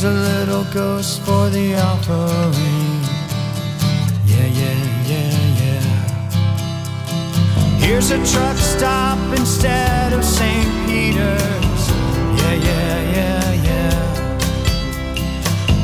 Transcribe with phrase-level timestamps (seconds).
[0.00, 3.02] Here's a little ghost for the offering.
[4.26, 4.78] Yeah, yeah,
[5.10, 5.82] yeah, yeah.
[7.80, 10.86] Here's a truck stop instead of St.
[10.86, 11.90] Peter's.
[12.38, 13.98] Yeah, yeah, yeah, yeah.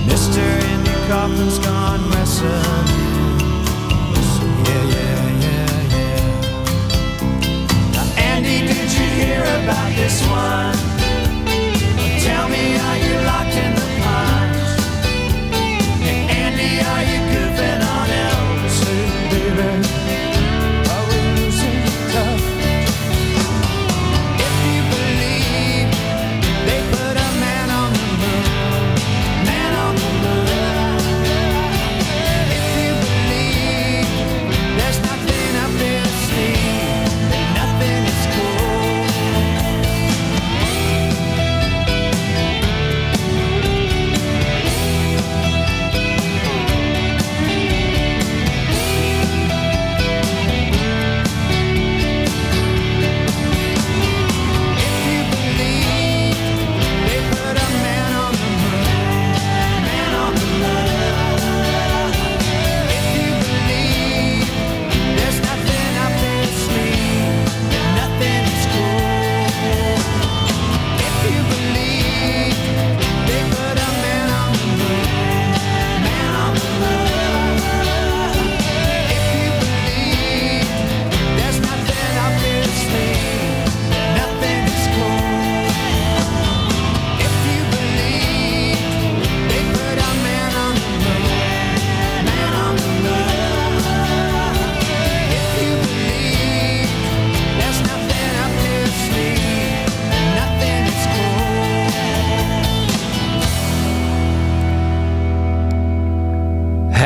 [0.06, 0.38] Mr.
[0.38, 3.02] Andy Kaufman's gone wrestling.
[8.44, 10.76] did you hear about this one?
[12.20, 13.83] Tell me how you locked in the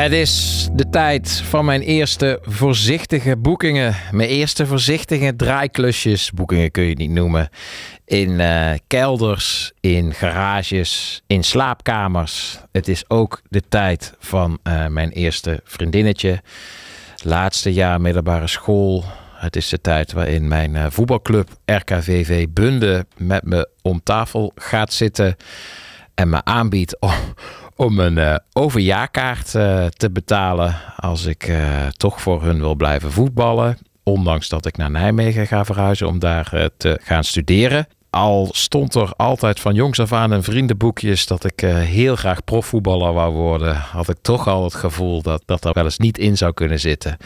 [0.09, 3.95] Het is de tijd van mijn eerste voorzichtige boekingen.
[4.11, 6.31] Mijn eerste voorzichtige draaiklusjes.
[6.31, 7.49] Boekingen kun je niet noemen.
[8.05, 12.59] In uh, kelders, in garages, in slaapkamers.
[12.71, 16.41] Het is ook de tijd van uh, mijn eerste vriendinnetje.
[17.23, 19.03] Laatste jaar middelbare school.
[19.33, 24.93] Het is de tijd waarin mijn uh, voetbalclub RKVV Bunde met me om tafel gaat
[24.93, 25.35] zitten
[26.15, 27.13] en me aanbiedt om,
[27.79, 33.11] om een uh, overjaarkaart uh, te betalen als ik uh, toch voor hun wil blijven
[33.11, 33.77] voetballen.
[34.03, 37.87] Ondanks dat ik naar Nijmegen ga verhuizen om daar te gaan studeren.
[38.09, 43.13] Al stond er altijd van jongs af aan in vriendenboekjes dat ik heel graag profvoetballer
[43.13, 46.37] wou worden, had ik toch al het gevoel dat dat er wel eens niet in
[46.37, 47.17] zou kunnen zitten.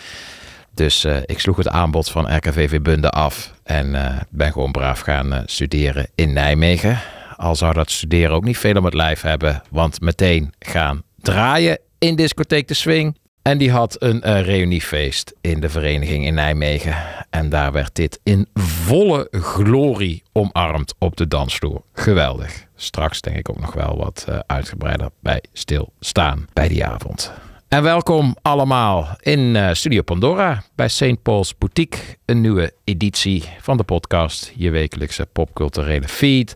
[0.73, 3.95] Dus ik sloeg het aanbod van RKVV Bunde af en
[4.29, 6.99] ben gewoon braaf gaan studeren in Nijmegen.
[7.37, 9.61] Al zou dat studeren ook niet veel om het lijf hebben.
[9.69, 13.17] Want meteen gaan draaien in discotheek De Swing.
[13.41, 16.95] En die had een uh, reuniefeest in de vereniging in Nijmegen.
[17.29, 21.81] En daar werd dit in volle glorie omarmd op de dansvloer.
[21.93, 22.65] Geweldig.
[22.75, 27.33] Straks denk ik ook nog wel wat uh, uitgebreider bij stilstaan bij die avond.
[27.67, 31.21] En welkom allemaal in uh, Studio Pandora bij St.
[31.21, 31.99] Paul's Boutique.
[32.25, 36.55] Een nieuwe editie van de podcast, je wekelijkse popculturele feed.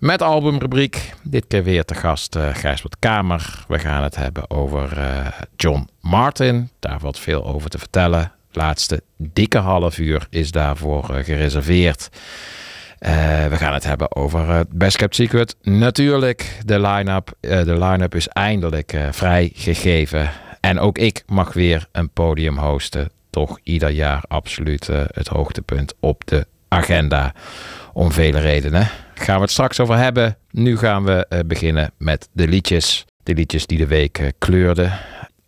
[0.00, 1.12] Met albumrubriek.
[1.22, 3.64] Dit keer weer te gast uh, Gijsbert Kamer.
[3.68, 5.26] We gaan het hebben over uh,
[5.56, 6.70] John Martin.
[6.78, 8.32] Daar valt veel over te vertellen.
[8.52, 12.08] Laatste dikke half uur is daarvoor uh, gereserveerd.
[13.48, 15.56] we gaan het hebben over Best Kept Secret.
[15.62, 17.32] Natuurlijk, de line-up.
[17.40, 20.30] de line-up is eindelijk vrijgegeven.
[20.60, 23.10] En ook ik mag weer een podium hosten.
[23.30, 27.32] Toch ieder jaar absoluut het hoogtepunt op de agenda.
[27.92, 28.88] Om vele redenen
[29.20, 30.36] gaan we het straks over hebben.
[30.50, 33.04] Nu gaan we uh, beginnen met de liedjes.
[33.22, 34.98] De liedjes die de week uh, kleurden.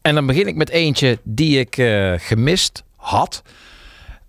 [0.03, 3.43] En dan begin ik met eentje die ik uh, gemist had.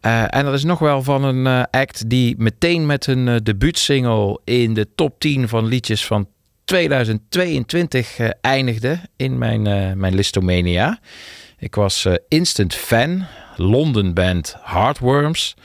[0.02, 4.88] en dat is nog wel van een act die meteen met een debuutsingle in de
[4.96, 6.28] top 10 van liedjes van
[6.64, 9.62] 2022 eindigde in mijn,
[10.00, 11.00] mijn Listomania.
[11.58, 13.26] Ik was instant fan.
[13.56, 15.56] London band Heartworms.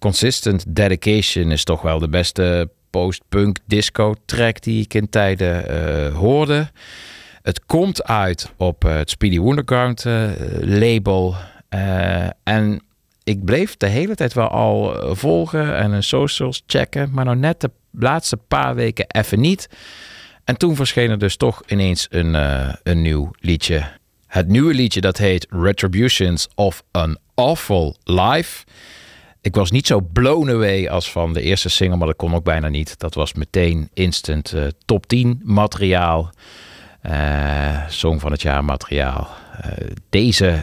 [0.00, 6.14] Consistent Dedication is toch wel de beste post-punk disco track die ik in tijden uh,
[6.16, 6.70] hoorde.
[7.42, 10.30] Het komt uit op uh, het Speedy Wonderground uh,
[10.60, 11.34] label.
[12.42, 12.82] en
[13.24, 17.10] ik bleef de hele tijd wel al volgen en een socials checken.
[17.12, 19.68] Maar nou net de laatste paar weken even niet.
[20.44, 22.34] En toen verscheen er dus toch ineens een,
[22.82, 23.84] een nieuw liedje.
[24.26, 28.64] Het nieuwe liedje dat heet Retributions of an Awful Life.
[29.42, 32.44] Ik was niet zo blown away als van de eerste single, maar dat kon ook
[32.44, 32.98] bijna niet.
[32.98, 36.30] Dat was meteen instant uh, top 10 materiaal.
[37.06, 39.28] Uh, song van het jaar materiaal.
[39.64, 39.72] Uh,
[40.10, 40.62] deze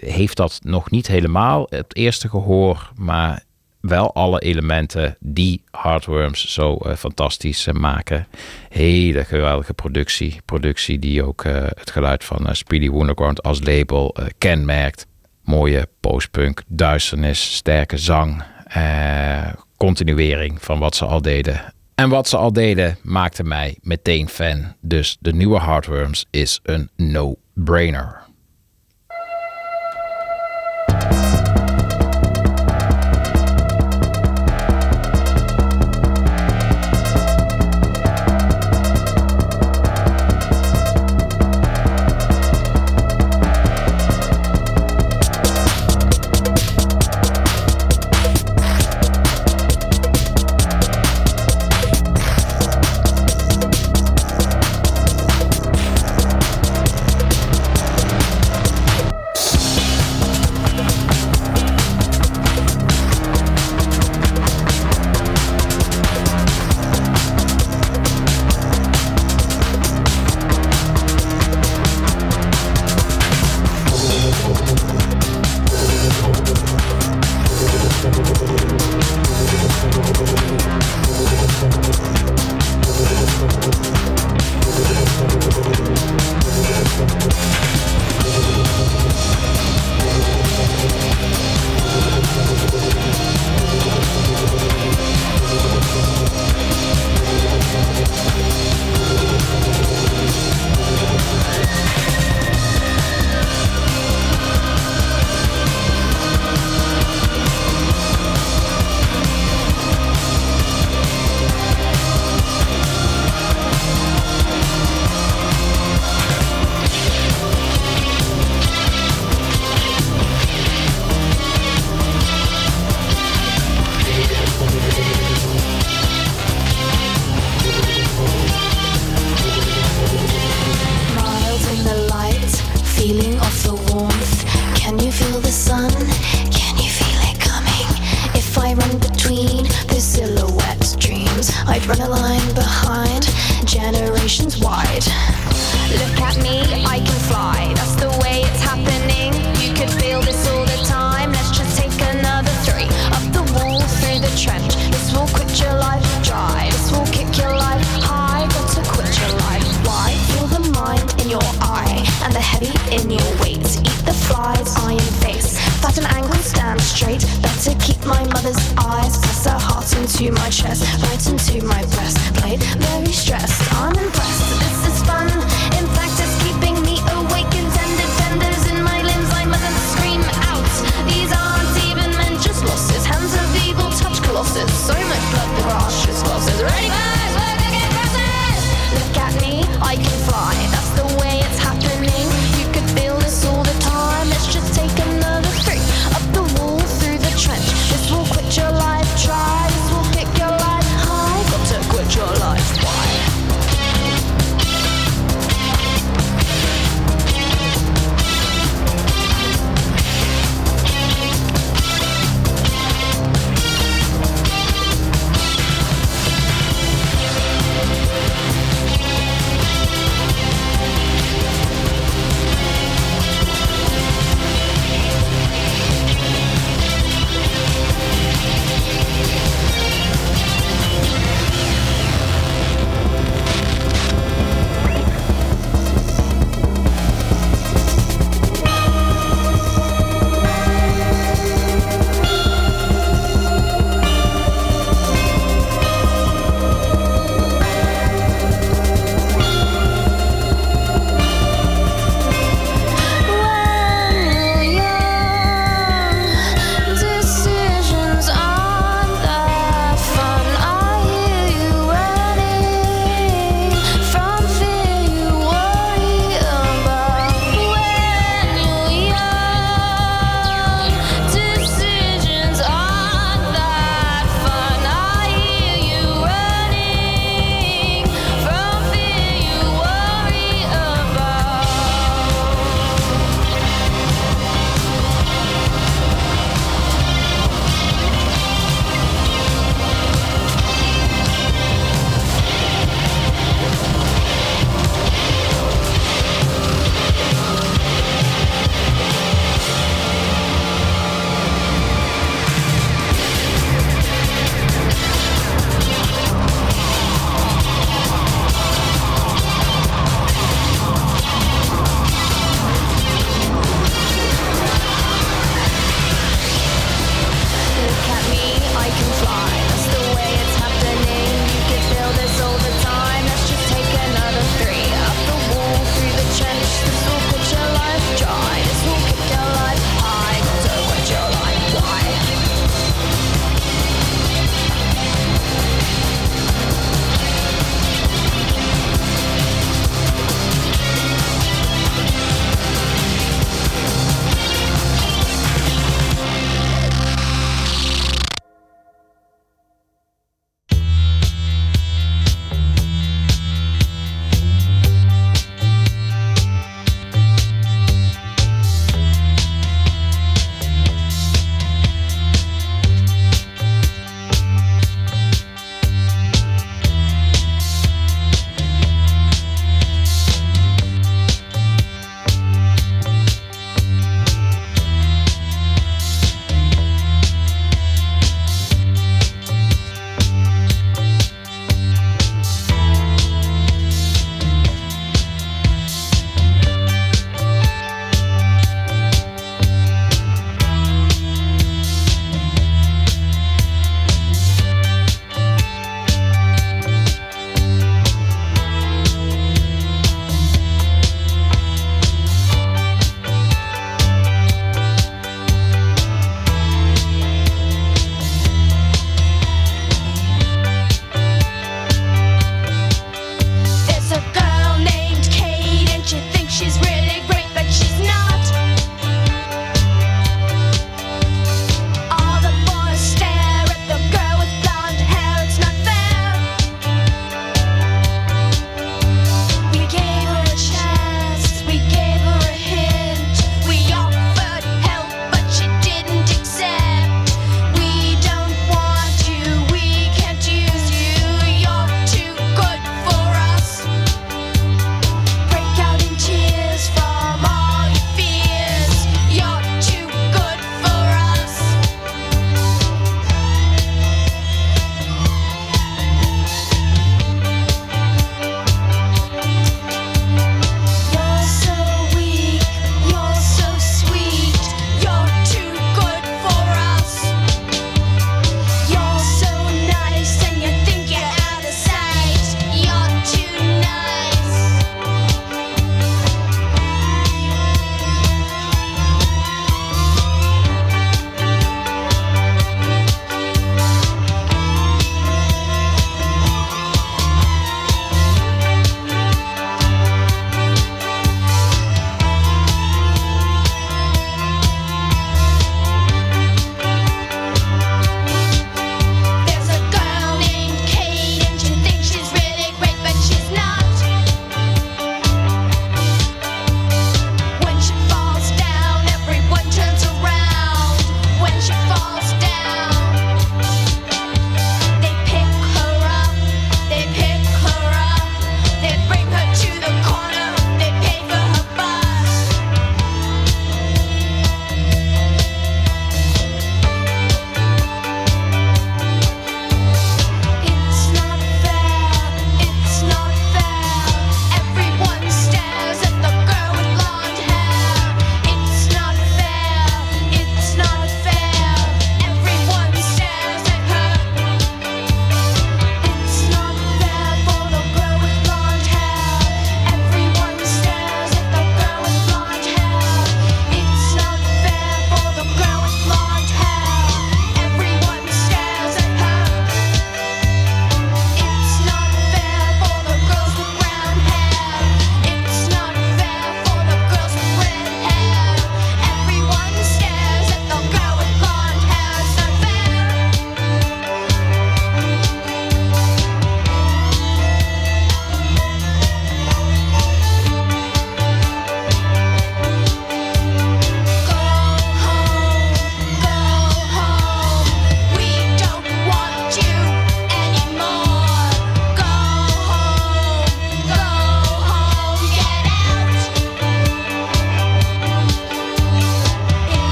[0.00, 3.42] heeft dat nog niet helemaal, het eerste gehoor, maar
[3.80, 8.26] wel alle elementen die Hardworms zo fantastisch maken.
[8.68, 10.40] Hele geweldige productie.
[10.44, 11.44] Productie die ook
[11.74, 15.06] het geluid van Speedy Wonderground als label kenmerkt
[15.48, 21.72] mooie postpunk, duisternis, sterke zang, eh, continuering van wat ze al deden.
[21.94, 24.74] En wat ze al deden maakte mij meteen fan.
[24.80, 28.27] Dus de nieuwe Hardworms is een no-brainer.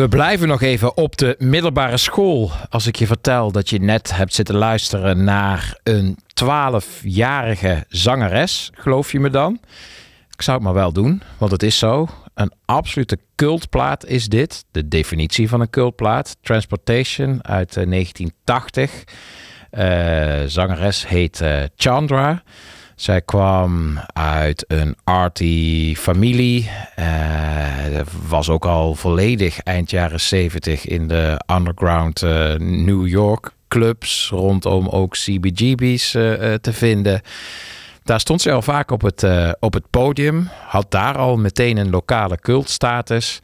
[0.00, 2.50] We blijven nog even op de middelbare school.
[2.68, 9.12] Als ik je vertel dat je net hebt zitten luisteren naar een 12-jarige zangeres, geloof
[9.12, 9.60] je me dan?
[10.30, 12.08] Ik zou het maar wel doen, want het is zo.
[12.34, 14.64] Een absolute cultplaat is dit.
[14.70, 16.36] De definitie van een cultplaat.
[16.40, 19.04] Transportation uit 1980.
[19.70, 22.42] Uh, zangeres heet uh, Chandra.
[23.00, 26.70] Zij kwam uit een arty familie.
[26.98, 34.28] Uh, was ook al volledig eind jaren 70 in de underground uh, New York clubs.
[34.28, 37.20] Rondom ook CBGB's uh, te vinden.
[38.04, 39.26] Daar stond ze al vaak op het,
[39.60, 40.48] op het podium.
[40.66, 43.40] Had daar al meteen een lokale cultstatus.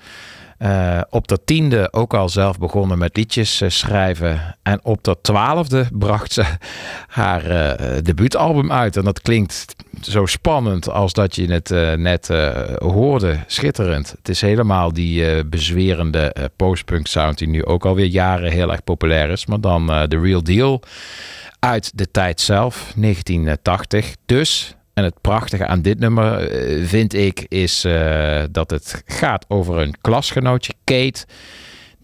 [0.59, 4.57] Uh, op de tiende ook al zelf begonnen met liedjes uh, schrijven.
[4.63, 6.45] En op de twaalfde bracht ze
[7.09, 8.97] haar uh, debuutalbum uit.
[8.97, 12.29] En dat klinkt zo spannend als dat je het net
[12.79, 13.39] hoorde.
[13.47, 14.11] Schitterend.
[14.19, 19.31] Het is helemaal die bezwerende postpunk sound die nu ook alweer jaren heel erg populair
[19.31, 19.47] is.
[19.47, 20.83] Maar dan de real deal
[21.59, 24.17] uit de tijd zelf, 1980.
[24.27, 29.45] Dus en het prachtige aan dit nummer uh, vind ik is uh, dat het gaat
[29.49, 31.27] over een klasgenootje, Kate.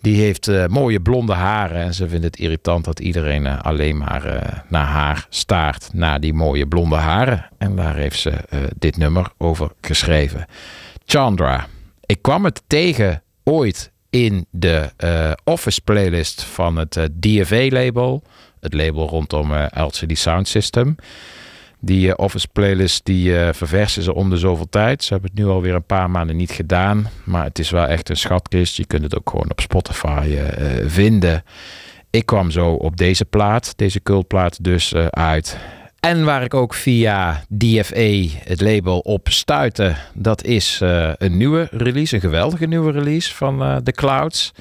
[0.00, 4.62] Die heeft uh, mooie blonde haren en ze vindt het irritant dat iedereen alleen maar
[4.68, 7.48] naar haar staart, naar die mooie blonde haren.
[7.58, 8.32] En daar heeft ze
[8.78, 10.46] dit nummer over geschreven.
[11.06, 11.66] Chandra.
[12.06, 14.90] Ik kwam het tegen ooit in de
[15.44, 18.22] Office playlist van het DFA-label.
[18.60, 20.96] Het label rondom LCD Sound System.
[21.84, 25.04] Die uh, Office playlist die uh, verversen ze om de zoveel tijd.
[25.04, 27.08] Ze hebben het nu alweer een paar maanden niet gedaan.
[27.24, 28.76] Maar het is wel echt een schatkist.
[28.76, 30.38] Je kunt het ook gewoon op Spotify uh,
[30.86, 31.44] vinden.
[32.10, 35.58] Ik kwam zo op deze plaat, deze cultplaat dus uit.
[36.00, 40.80] En waar ik ook via DFA, het label, op stuitte, dat is
[41.16, 44.52] een nieuwe release, een geweldige nieuwe release van The Clouds.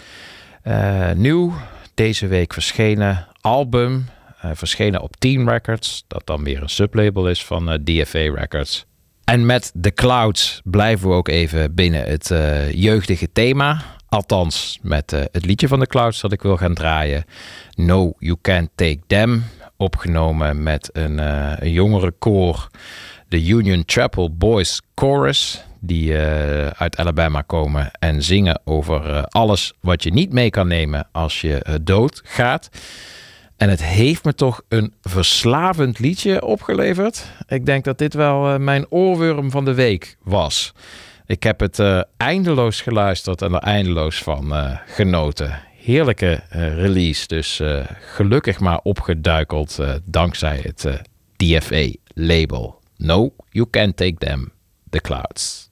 [1.16, 1.54] nieuw,
[1.94, 4.21] deze week verschenen album uh,
[4.54, 8.86] verschenen op Team Records, dat dan weer een sublabel is van eh, DFA Records.
[9.24, 13.82] En met The Clouds blijven we ook even binnen het uh, jeugdige thema.
[14.08, 17.26] Althans, met het liedje van The Clouds dat ik wil gaan draaien.
[17.76, 19.44] No, You Can't Take Them.
[19.78, 21.22] Opgenomen met een,
[21.72, 22.68] jongere koor.
[23.28, 25.64] De Union Chapel Boys Chorus.
[25.80, 26.16] Die
[26.78, 31.80] uit Alabama komen en zingen over alles wat je niet mee kan nemen als je
[31.84, 32.70] dood gaat.
[33.62, 37.26] En het heeft me toch een verslavend liedje opgeleverd.
[37.48, 40.74] Ik denk dat dit wel uh, mijn oorworm van de week was.
[41.26, 45.60] Ik heb het uh, eindeloos geluisterd en er eindeloos van uh, genoten.
[45.78, 46.44] Heerlijke
[46.76, 47.62] release, dus
[48.00, 51.02] gelukkig maar opgeduikeld dankzij het
[51.36, 52.80] DFA-label.
[52.98, 54.52] No, you can't take them,
[54.90, 55.71] the clouds.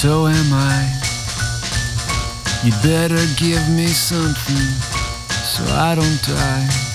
[0.00, 0.88] so am I.
[2.64, 4.68] You better give me something
[5.44, 6.89] so I don't die.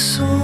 [0.00, 0.39] sont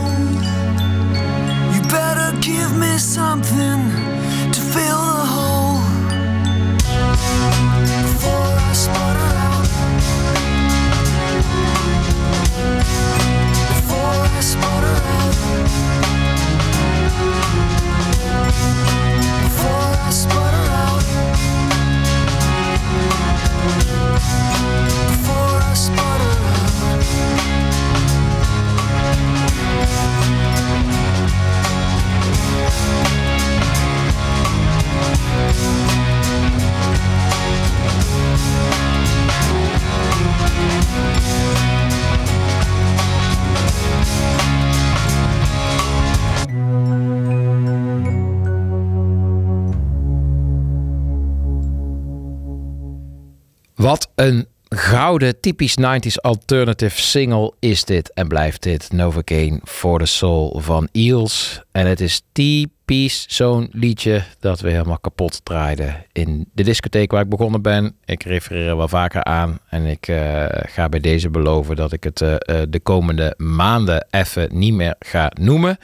[53.87, 58.93] Wat een gouden, typisch 90s alternative single is dit en blijft dit.
[58.93, 61.63] Novocaine for the Soul van Eels.
[61.73, 67.23] En het is typisch zo'n liedje dat we helemaal kapot draaiden in de discotheek waar
[67.23, 67.97] ik begonnen ben.
[68.05, 72.05] Ik refereer er wel vaker aan en ik eh, ga bij deze beloven dat ik
[72.05, 75.79] het eh, eh, de komende maanden even niet meer ga noemen.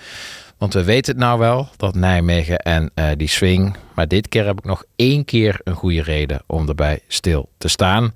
[0.63, 3.77] Want we weten het nou wel, dat Nijmegen en eh, die swing.
[3.95, 7.69] Maar dit keer heb ik nog één keer een goede reden om erbij stil te
[7.69, 8.15] staan.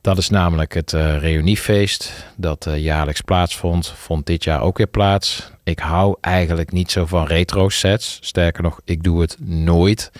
[0.00, 3.88] Dat is namelijk het eh reuniefeest dat eh, jaarlijks plaatsvond.
[3.96, 5.50] Vond dit jaar ook weer plaats.
[5.64, 8.18] Ik hou eigenlijk niet zo van retro sets.
[8.20, 10.10] Sterker nog, ik doe het nooit.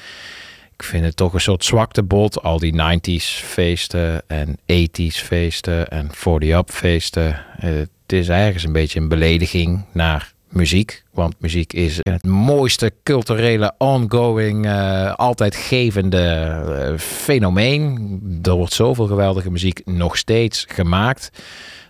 [0.77, 2.42] Ik vind het toch een soort zwaktebod.
[2.42, 7.44] Al die 90s feesten en 80s feesten en 40-up feesten.
[7.57, 11.02] Het is ergens een beetje een belediging naar muziek.
[11.12, 18.20] Want muziek is het mooiste culturele, ongoing, eh, altijd gevende eh, fenomeen.
[18.42, 21.30] Er wordt zoveel geweldige muziek nog steeds gemaakt.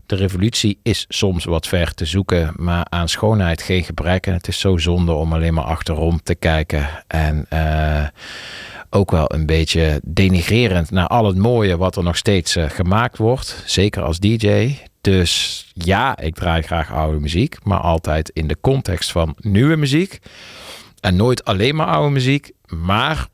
[0.06, 4.26] De revolutie is soms wat ver te zoeken, maar aan schoonheid geen gebrek.
[4.26, 6.88] En het is zo zonde om alleen maar achterom te kijken.
[7.06, 8.06] En eh,
[8.90, 13.62] ook wel een beetje denigrerend naar al het mooie wat er nog steeds gemaakt wordt.
[13.66, 14.76] Zeker als DJ.
[15.00, 20.18] Dus ja, ik draai graag oude muziek, maar altijd in de context van nieuwe muziek.
[21.00, 23.28] En nooit alleen maar oude muziek, maar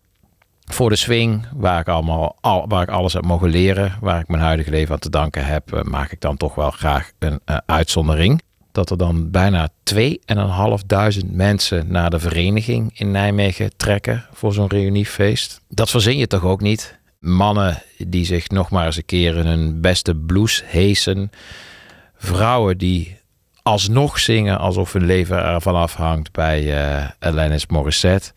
[0.65, 4.29] voor de swing, waar ik, allemaal, al, waar ik alles heb mogen leren, waar ik
[4.29, 7.41] mijn huidige leven aan te danken heb, eh, maak ik dan toch wel graag een
[7.45, 8.43] eh, uitzondering.
[8.73, 15.61] Dat er dan bijna 2.500 mensen naar de vereniging in Nijmegen trekken voor zo'n reuniefeest.
[15.69, 16.96] Dat verzin je toch ook niet?
[17.19, 21.31] Mannen die zich nog maar eens een keer in hun beste blues heesen.
[22.17, 23.17] Vrouwen die
[23.63, 28.33] alsnog zingen alsof hun leven ervan afhangt bij eh Alanis Morissette.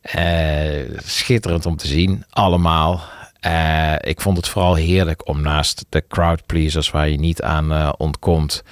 [0.00, 3.02] Eh, schitterend om te zien, allemaal.
[3.40, 7.96] Eh, ik vond het vooral heerlijk om naast de crowd pleasers waar je niet aan
[7.96, 8.62] ontkomt,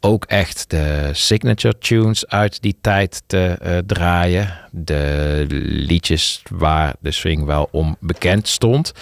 [0.00, 4.58] ook echt de signature tunes uit die tijd te eh, draaien.
[4.70, 8.92] De liedjes waar de swing wel om bekend stond.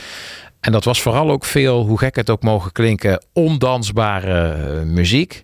[0.61, 5.43] En dat was vooral ook veel, hoe gek het ook mogen klinken, ondansbare eh, muziek.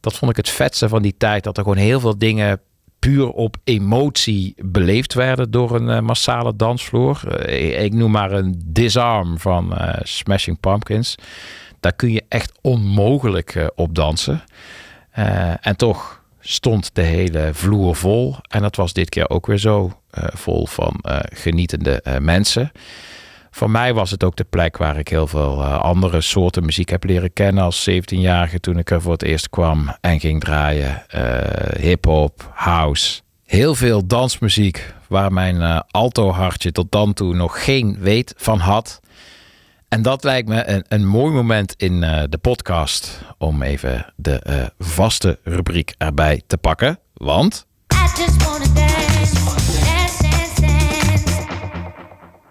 [0.00, 1.44] Dat vond ik het vetste van die tijd.
[1.44, 2.60] Dat er gewoon heel veel dingen
[2.98, 7.48] puur op emotie beleefd werden door een eh, massale dansvloer.
[7.50, 11.14] Ik, noem maar een Disarm van Smashing Pumpkins.
[11.80, 14.42] Daar kun je echt onmogelijk op dansen.
[15.16, 18.36] Eh, en toch stond de hele vloer vol.
[18.48, 22.72] En dat was dit keer ook weer zo eh, vol van eh, genietende mensen.
[23.50, 27.04] Voor mij was het ook de plek waar ik heel veel andere soorten muziek heb
[27.04, 31.02] leren kennen als 17-jarige toen ik er voor het eerst kwam en ging draaien.
[31.80, 33.20] Hip-hop, house.
[33.46, 39.00] Heel veel dansmuziek waar mijn eh, alto-hartje tot dan toe nog geen weet van had.
[39.88, 44.38] En dat lijkt me een, een mooi moment in eh, de podcast om even de
[44.38, 46.98] eh, vaste rubriek erbij te pakken.
[47.14, 47.66] Want.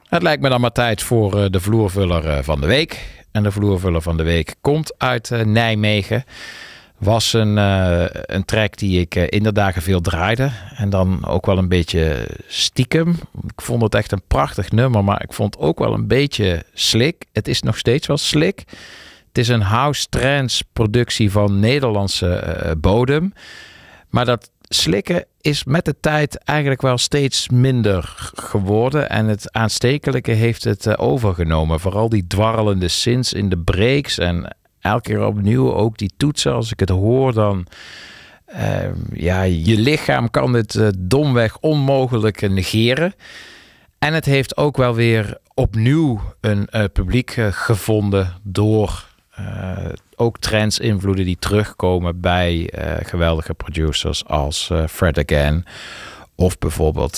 [0.07, 3.23] Het lijkt me dan maar tijd voor eh, de vloervuller van de week.
[3.31, 6.23] En de vloervuller van de week komt uit Nijmegen.
[6.97, 10.51] Was een, eh, een track die ik eh, in de dagen veel draaide.
[10.75, 13.09] En dan ook wel een beetje stiekem.
[13.47, 16.63] Ik vond het echt een prachtig nummer, maar ik vond het ook wel een beetje
[16.73, 17.25] slick.
[17.31, 18.63] Het is nog steeds wel slick.
[19.27, 23.33] Het is een house trance productie van Nederlandse eh, bodem.
[24.09, 29.09] Maar dat slikken is met de tijd eigenlijk wel steeds minder geworden.
[29.09, 31.79] En het aanstekelijke heeft het overgenomen.
[31.79, 34.17] Vooral die dwarrelende synths in de breaks.
[34.17, 34.55] En
[34.85, 36.53] elke keer opnieuw ook die toetsen.
[36.53, 37.67] Als ik het hoor, dan...
[38.45, 43.13] eh, ja, je lichaam kan het eh, domweg onmogelijk negeren.
[43.99, 49.05] En het heeft ook wel weer opnieuw een eh, publiek eh, gevonden door
[50.15, 52.69] ook trends invloeden die terugkomen bij
[53.03, 55.65] geweldige producers als Fred Again.
[56.35, 57.15] Of bijvoorbeeld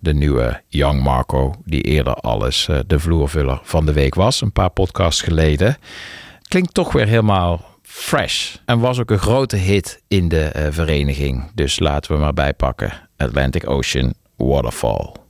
[0.00, 4.70] de nieuwe Young Marco, die eerder alles de vloervuller van de week was, een paar
[4.70, 5.76] podcasts geleden.
[6.48, 8.56] Klinkt toch weer helemaal fresh.
[8.64, 11.50] En was ook een grote hit in de eh, vereniging.
[11.54, 12.92] Dus laten we maar bijpakken.
[13.16, 15.23] Atlantic Ocean Waterfall.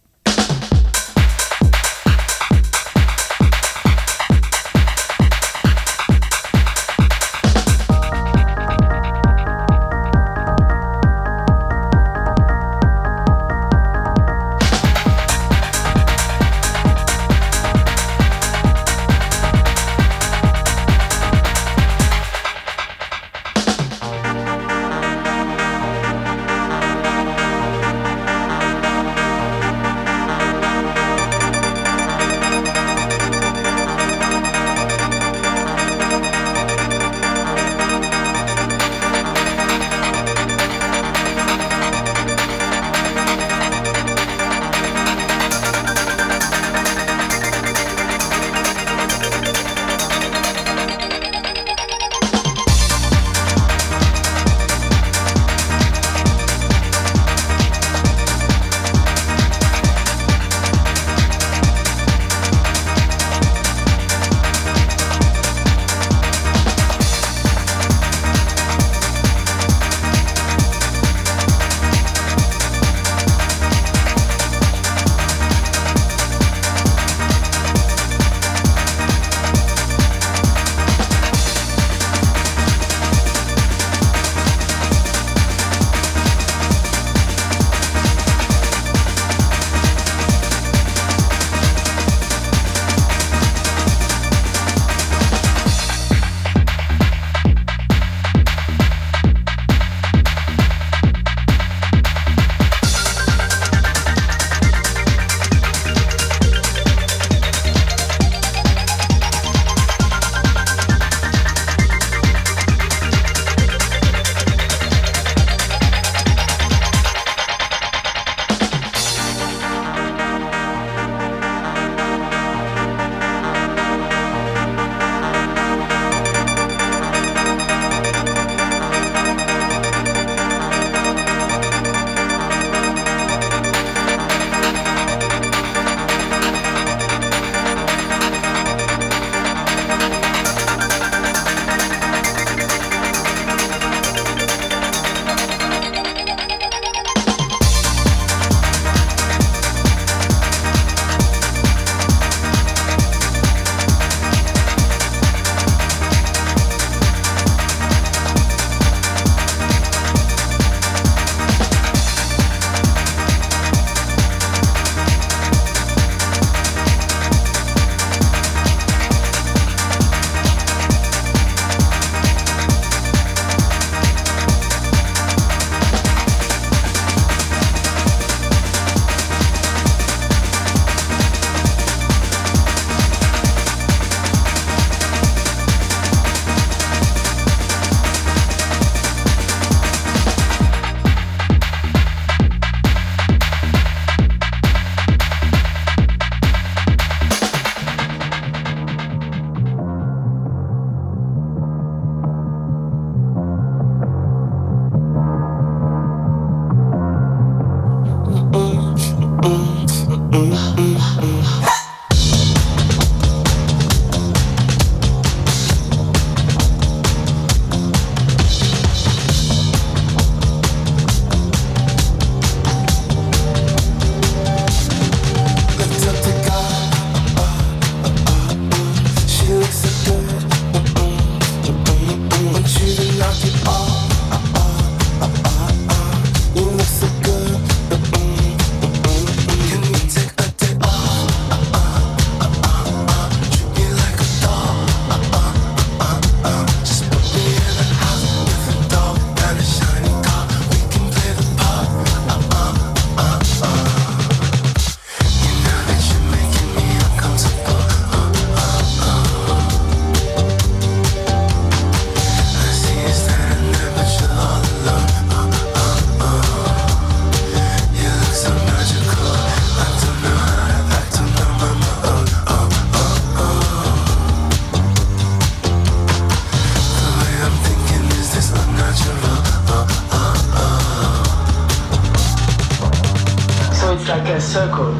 [284.40, 284.94] Circle,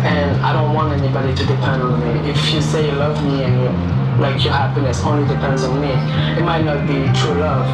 [0.00, 2.30] and I don't want anybody to depend on me.
[2.30, 5.92] If you say you love me and you, like your happiness only depends on me,
[6.38, 7.66] it might not be true love.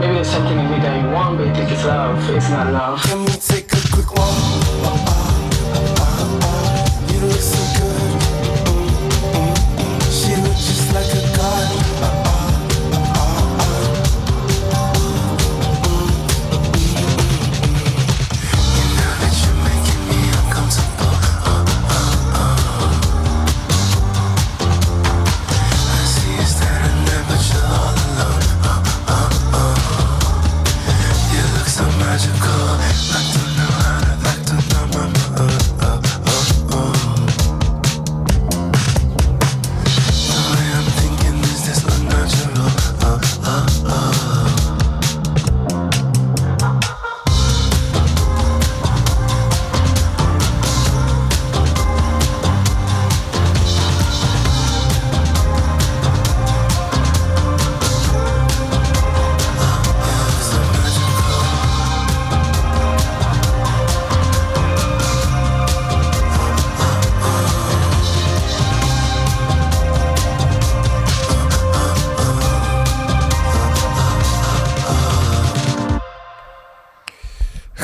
[0.00, 2.18] Maybe there's something in me that you want, but you think it's love.
[2.30, 3.04] It's not love.
[3.06, 5.19] Let me take a quick walk.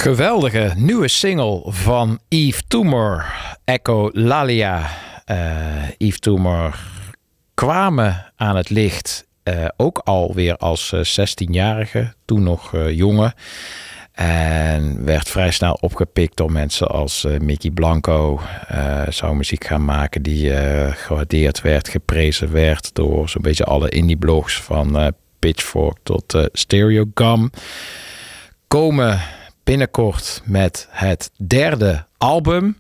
[0.07, 3.35] Geweldige nieuwe single van Yves Toemer,
[3.65, 4.91] Echo Lalia.
[5.25, 6.79] Eh Yves Toemer
[7.55, 13.35] kwamen aan het licht eh, ook alweer als eh, 16-jarige, toen nog eh, jongen.
[14.13, 18.41] En werd vrij snel opgepikt door mensen als eh, Mickey Blanco.
[18.69, 23.89] eh, zou muziek gaan maken die eh, gewaardeerd werd, geprezen werd door zo'n beetje alle
[23.89, 25.07] indie blogs van eh,
[25.39, 27.51] Pitchfork tot eh, Stereogum.
[28.69, 29.21] Komen
[29.67, 32.77] binnenkort met het derde album.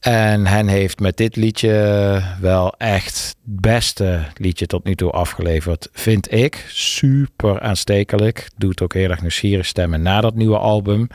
[0.00, 5.88] En hen heeft met dit liedje wel echt het beste liedje tot nu toe afgeleverd,
[5.92, 6.64] vind ik.
[6.68, 8.48] Super aanstekelijk.
[8.56, 11.08] Doet ook heel erg nieuwsgierig stemmen na dat nieuwe album.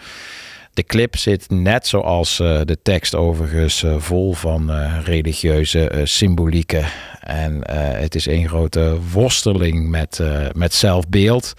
[0.73, 6.85] De clip zit net zoals eh, de tekst overigens eh, vol van eh, religieuze symbolieken.
[7.19, 10.21] En het is een grote worsteling met,
[10.53, 11.53] met zelfbeeld.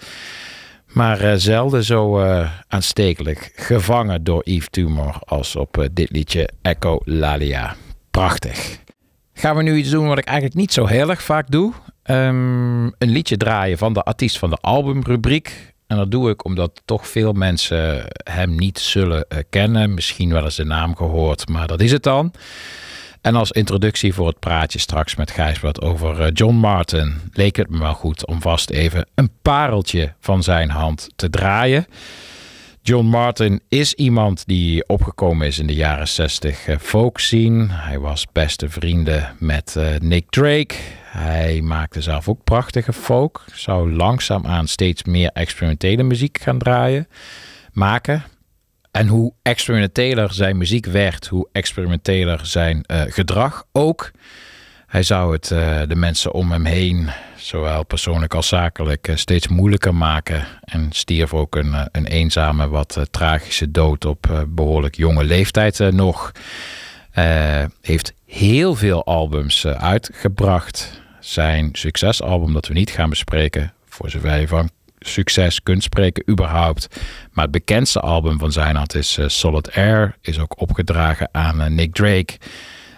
[0.93, 6.49] Maar eh, zelden zo eh, aanstekelijk gevangen door Yves Tumor als op eh, dit liedje
[6.61, 7.75] Echo Lalia.
[8.11, 8.79] Prachtig.
[9.33, 11.73] Gaan we nu iets doen wat ik eigenlijk niet zo heel erg vaak doe.
[12.03, 15.73] Ehm, een liedje draaien van de artiest van de albumrubriek.
[15.87, 19.93] En dat doe ik omdat toch veel mensen hem niet zullen kennen.
[19.93, 22.33] Misschien wel eens de naam gehoord, maar dat is het dan.
[23.21, 27.69] En als introductie voor het praatje straks met Gijsbert over eh, John Martin leek het
[27.69, 31.85] me wel goed om vast even een pareltje van zijn hand te draaien.
[32.81, 37.67] John Martin is iemand die opgekomen is in de jaren 60 eh, folk scene.
[37.69, 40.75] Hij was beste vrienden met eh, Nick Drake.
[41.03, 43.45] Hij maakte zelf ook prachtige folk.
[43.53, 47.07] Zou langzaamaan steeds meer experimentele muziek gaan draaien,
[47.71, 48.23] maken.
[48.91, 54.11] En hoe experimenteler zijn muziek werd, hoe experimenteler zijn eh, gedrag ook.
[54.91, 59.47] Hij zou het eh, de mensen om hem heen, zowel persoonlijk als zakelijk, eh, steeds
[59.47, 60.45] moeilijker maken.
[60.61, 66.31] En stierf ook een, een eenzame, wat tragische dood op eh, behoorlijk jonge leeftijd nog.
[67.81, 71.01] Heeft heel veel albums uitgebracht.
[71.19, 74.69] Zijn succesalbum dat we niet gaan bespreken, voor zover je van
[75.05, 76.87] succes kunt spreken überhaupt.
[77.31, 80.17] Maar het bekendste album van zijn hand is eh, Solid Air.
[80.21, 82.37] Is ook opgedragen aan eh, Nick Drake.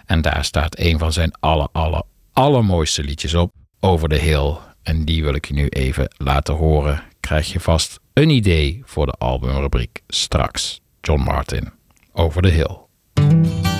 [0.06, 2.02] En daar staat een van zijn aller, aller,
[2.32, 3.52] allermooiste liedjes op.
[3.80, 4.54] Over the Hill.
[4.82, 7.02] En die wil ik je nu even laten horen.
[7.20, 10.80] Krijg je vast een idee voor de albumrubriek straks.
[11.00, 11.72] John Martin.
[12.12, 13.73] Over the Hill.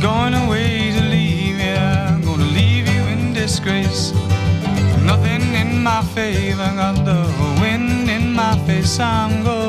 [0.00, 1.74] Going away to leave you.
[1.74, 4.12] I'm gonna leave you in disgrace.
[5.04, 7.20] Nothing in my favor, got the
[7.60, 8.98] wind in my face.
[8.98, 9.59] I'm going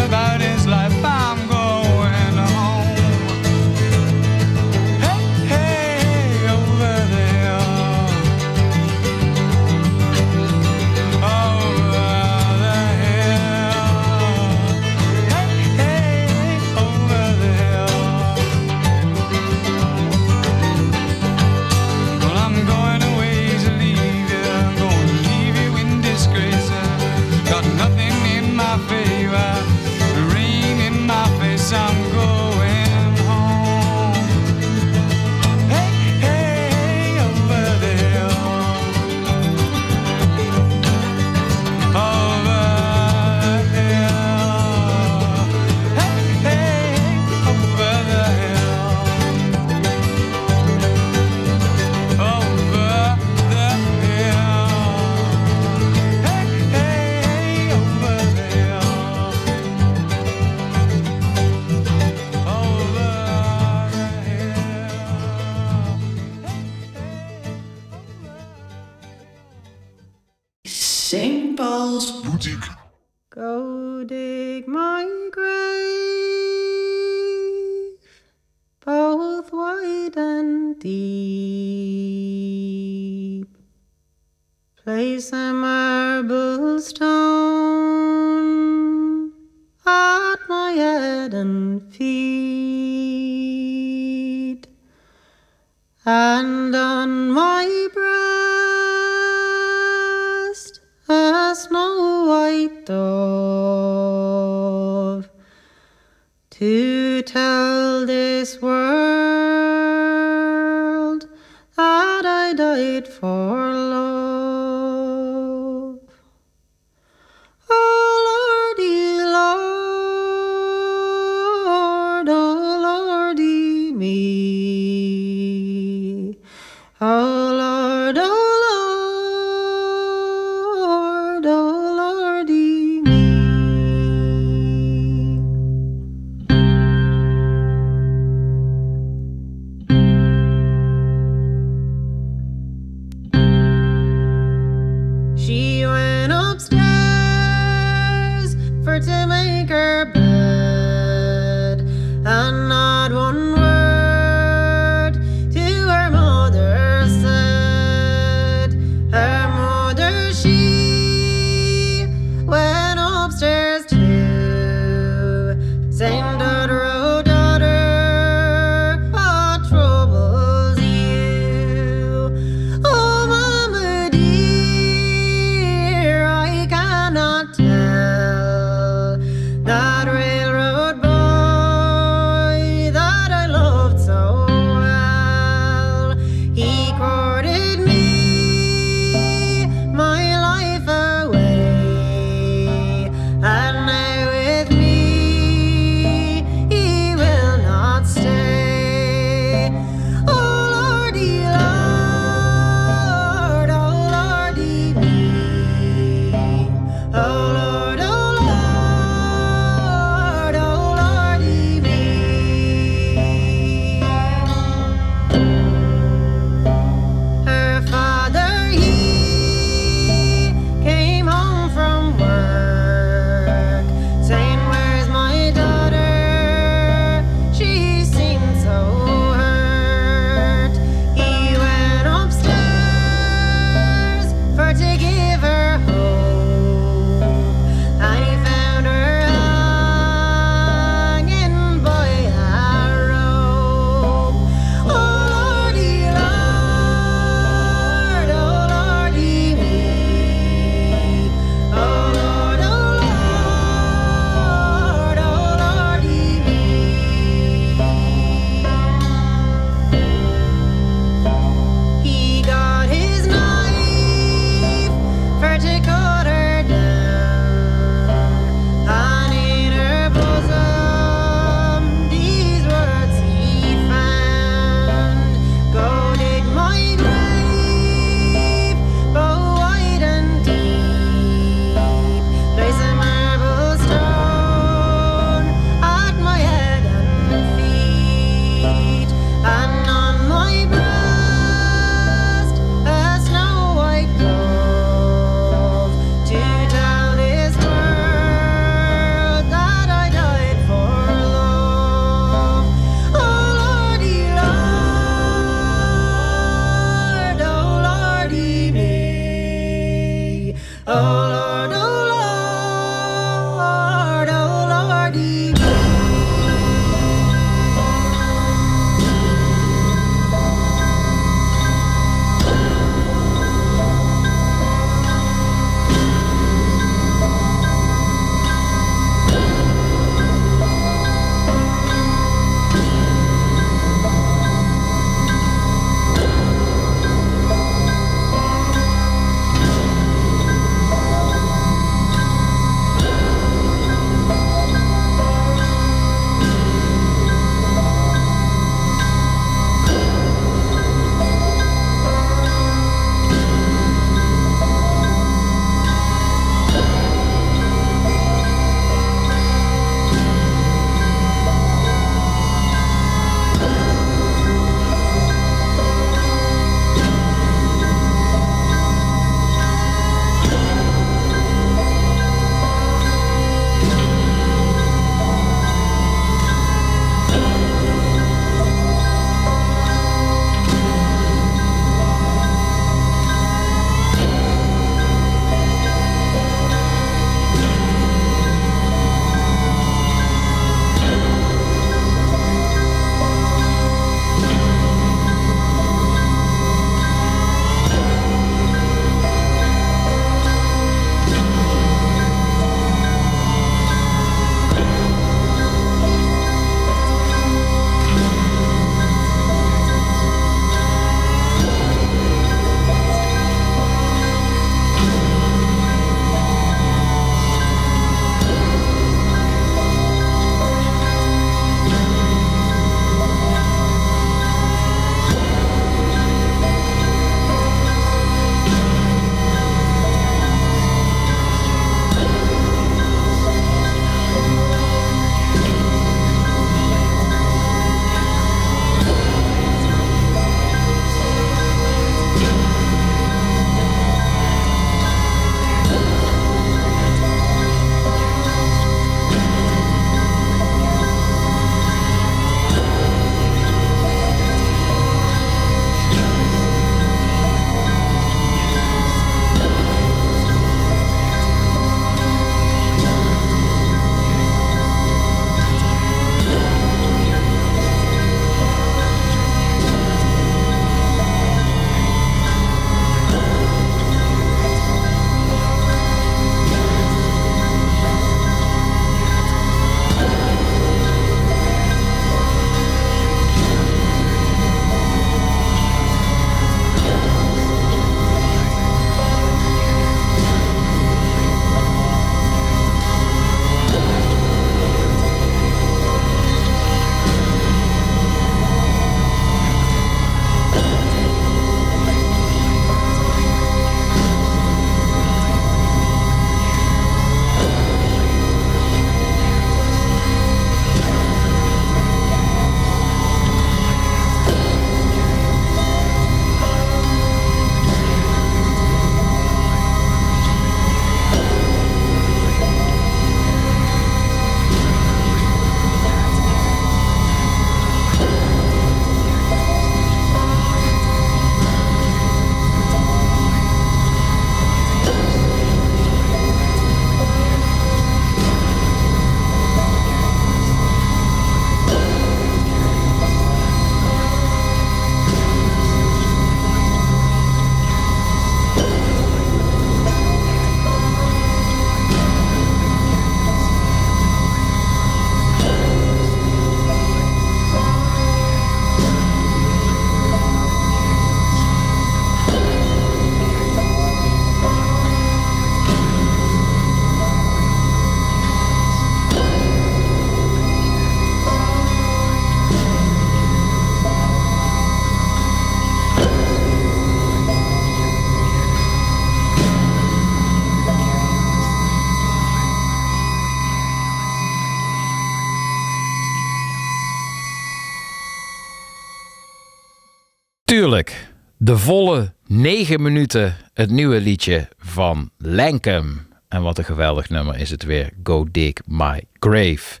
[591.62, 596.26] de volle 9 minuten het nieuwe liedje van Lankum.
[596.48, 598.10] En wat een geweldig nummer is het weer.
[598.22, 600.00] Go Dig My Grave.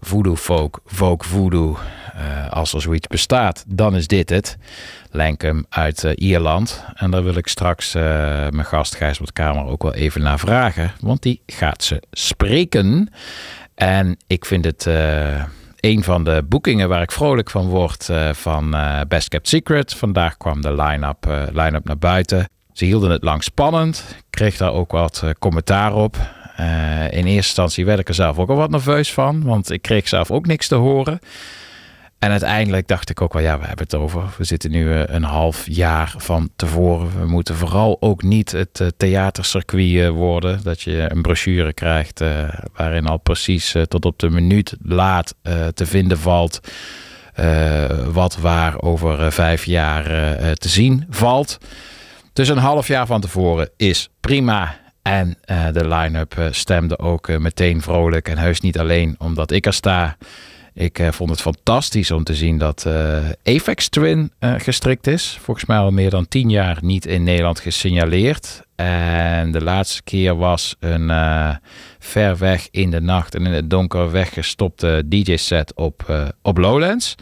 [0.00, 1.78] Voodoo folk, folk voodoo.
[2.14, 4.56] Eh, als er zoiets bestaat, dan is dit het.
[5.10, 6.84] Lankum uit eh, Ierland.
[6.94, 8.02] En daar wil ik straks eh,
[8.50, 10.92] mijn gast Gijsbert Kamer ook wel even naar vragen.
[11.00, 13.12] Want die gaat ze spreken.
[13.74, 14.86] En ik vind het
[15.82, 19.94] een van de boekingen waar ik vrolijk van word eh, van eh, Best Kept Secret.
[19.94, 22.48] Vandaag kwam de line-up eh, line-up naar buiten.
[22.72, 24.16] Ze hielden het lang spannend.
[24.30, 26.16] Kreeg daar ook wat commentaar op.
[27.10, 29.42] In eerste instantie werd ik er zelf ook al wat nerveus van.
[29.42, 31.18] Want ik kreeg zelf ook niks te horen.
[32.22, 34.22] En uiteindelijk dacht ik ook wel, ja, we hebben het over.
[34.38, 37.20] We zitten nu eh, een half jaar van tevoren.
[37.20, 40.60] We moeten vooral ook niet het eh, theatercircuit eh, worden.
[40.62, 42.20] Dat je een brochure krijgt
[42.76, 45.34] waarin al precies tot op de minuut laat
[45.74, 46.60] te vinden valt.
[48.12, 50.04] wat waar over vijf jaar
[50.54, 51.58] te zien valt.
[52.32, 54.76] Dus een half jaar van tevoren is prima.
[55.02, 55.36] En
[55.72, 58.28] de line-up stemde ook meteen vrolijk.
[58.28, 60.16] En heus niet alleen omdat ik er sta.
[60.74, 62.86] Ik eh, vond het fantastisch om te zien dat
[63.42, 65.38] Apex Twin eh, gestrikt is.
[65.40, 68.62] Volgens mij al meer dan tien jaar niet in Nederland gesignaleerd.
[68.74, 71.10] En de laatste keer was een
[71.98, 77.14] ver weg in de nacht en in het donker weggestopte DJ-set op, op Lowlands.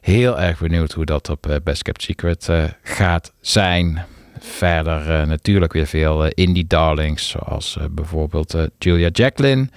[0.00, 2.48] Heel erg benieuwd hoe dat op Best Kept Secret
[2.82, 4.04] gaat zijn.
[4.38, 9.68] Verder natuurlijk weer veel indie darlings, zoals bijvoorbeeld Julia Jacqueline.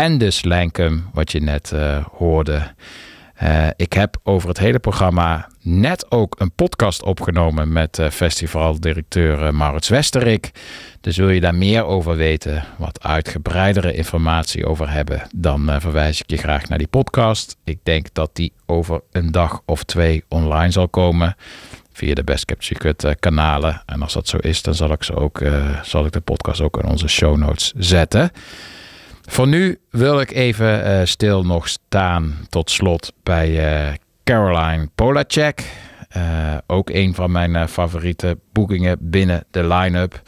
[0.00, 2.74] En dus Lankum, wat je net eh, hoorde.
[3.34, 9.54] Eh, ik heb over het hele programma net ook een podcast opgenomen met eh, festivaldirecteur
[9.54, 10.50] Maurits Westerik.
[11.00, 16.30] Dus wil je daar meer over weten, wat uitgebreidere informatie over hebben, dan verwijs ik
[16.30, 17.56] je graag naar die podcast.
[17.64, 21.36] Ik denk dat die over een dag of twee online zal komen
[21.92, 23.82] via de Best Kept kanalen.
[23.86, 25.42] En als dat zo is, dan zal ik, ze ook,
[25.82, 28.30] zal ik de podcast ook in onze show notes zetten.
[29.30, 35.64] Voor nu wil ik even eh, stil nog staan tot slot bij eh, Caroline Polacek.
[36.08, 40.22] Eh, ook een van mijn favoriete boekingen binnen de line-up.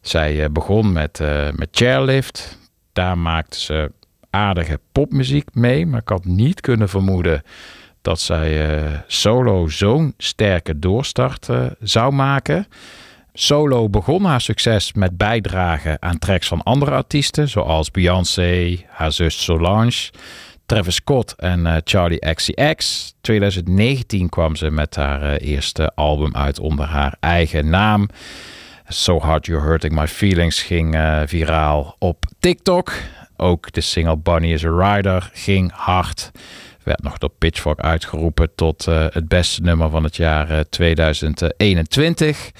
[0.00, 1.18] Zij begon met,
[1.54, 2.58] met Chairlift.
[2.92, 3.92] Daar maakte ze
[4.30, 5.86] aardige popmuziek mee.
[5.86, 7.42] Maar ik had niet kunnen vermoeden
[8.02, 8.68] dat zij
[9.06, 11.48] solo zo'n sterke doorstart
[11.80, 12.66] zou maken.
[13.36, 19.44] Solo begon haar succes met bijdragen aan tracks van andere artiesten, zoals Beyoncé, haar zus
[19.44, 20.10] Solange,
[20.66, 23.12] Travis Scott en Charlie XCX.
[23.20, 28.08] 2019 kwam ze met haar eh, eerste album uit onder haar eigen naam.
[28.88, 32.92] So Hard You're Hurting My Feelings ging eh, viraal op TikTok.
[33.36, 36.30] Ook de single Bunny is a Rider ging hard.
[36.82, 42.50] Werd nog door Pitchfork uitgeroepen tot eh, het beste nummer van het jaar eh, 2021.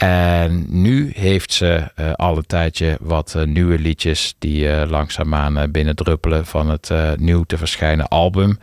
[0.00, 5.70] En nu heeft ze eh, al een tijdje wat eh, nieuwe liedjes die eh, langzaamaan
[5.70, 8.58] binnendruppelen van het nieuw te verschijnen album.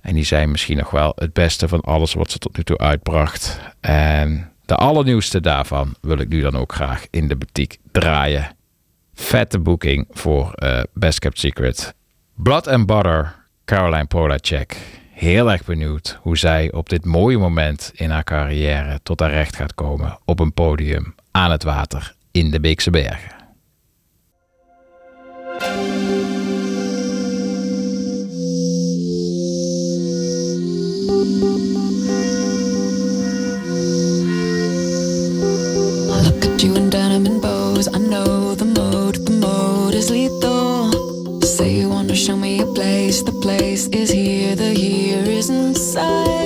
[0.00, 2.78] En die zijn misschien nog wel het beste van alles wat ze tot nu toe
[2.78, 3.60] uitbracht.
[3.80, 8.56] En de allernieuwste daarvan wil ik nu dan ook graag in de boutique draaien.
[9.14, 10.54] Vette boeking voor
[10.94, 11.94] Best Kept Secret.
[12.34, 14.76] Blood and Butter, Caroline Polacek.
[15.22, 19.56] Heel erg benieuwd hoe zij op dit mooie moment in haar carrière tot haar recht
[19.56, 23.42] gaat komen op een podium aan het water in de Beekse Bergen.
[42.74, 46.41] Place, the place is here, the here is inside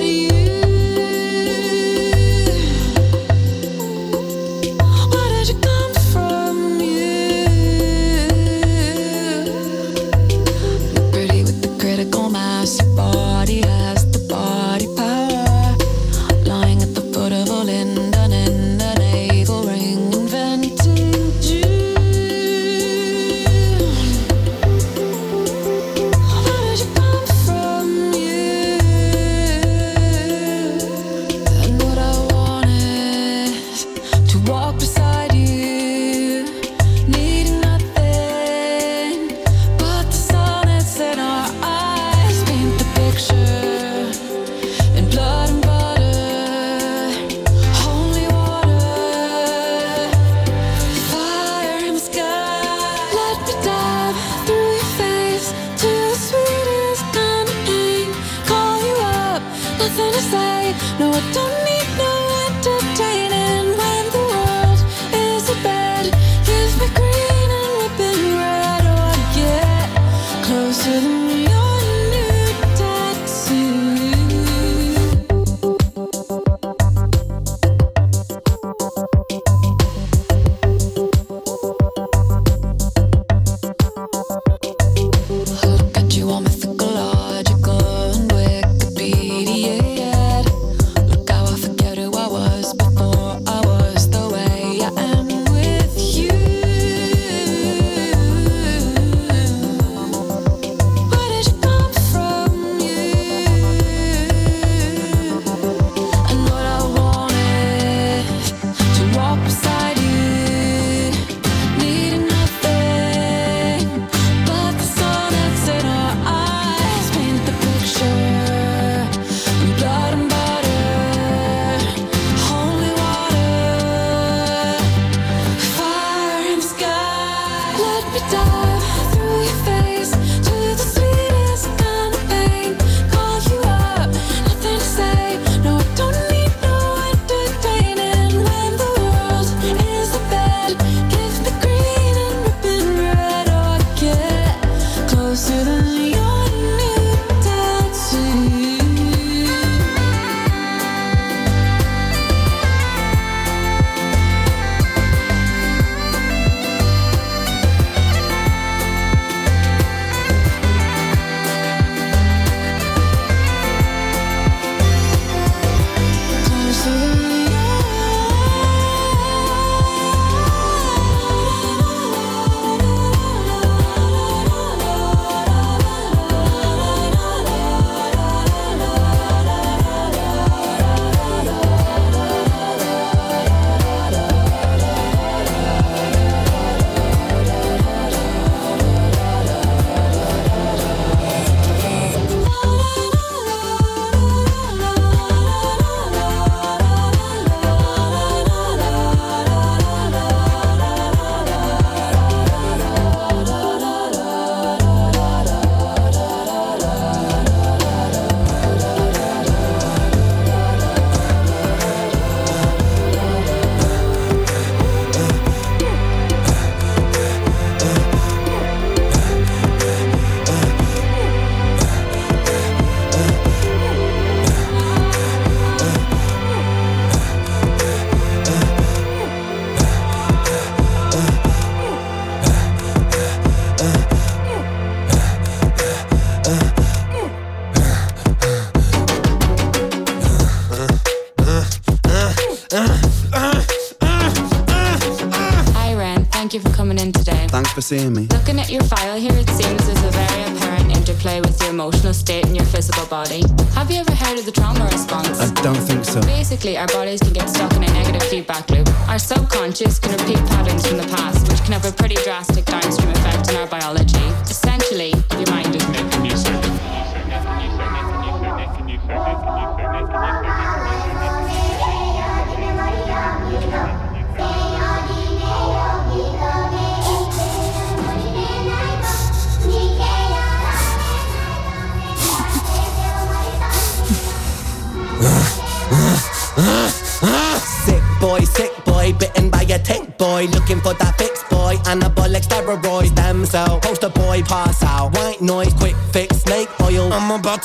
[256.67, 257.76] Basically, our bodies can get stuck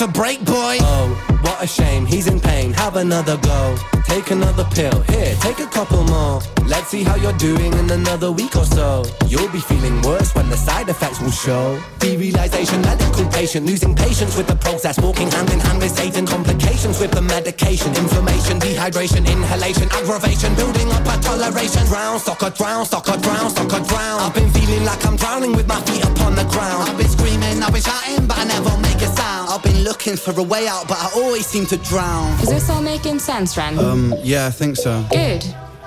[0.02, 0.78] to break, boy.
[0.82, 2.74] Oh, what a shame, he's in pain.
[2.74, 3.78] Have another go.
[4.06, 6.42] Take another pill, here, take a couple more.
[6.66, 9.06] Let's see how you're doing in another week or so.
[9.28, 11.80] You'll be feeling worse when the side effects will show.
[12.00, 16.26] Derealization, medical patient, losing patience with the process, walking hand in hand with Satan.
[16.26, 21.86] Complications with the medication, inflammation, dehydration, inhalation, aggravation, building up a toleration.
[21.86, 24.20] Drown, soccer, drown, soccer, drown, soccer, drown.
[24.20, 26.90] I've been feeling like I'm drowning with my feet upon the ground.
[26.90, 29.51] I've been screaming, I've been shouting, but I never make a sound.
[29.82, 32.40] Looking for a way out, but I always seem to drown.
[32.40, 33.80] Is this all making sense, Ren?
[33.80, 35.04] Um, yeah, I think so.
[35.10, 35.44] Good.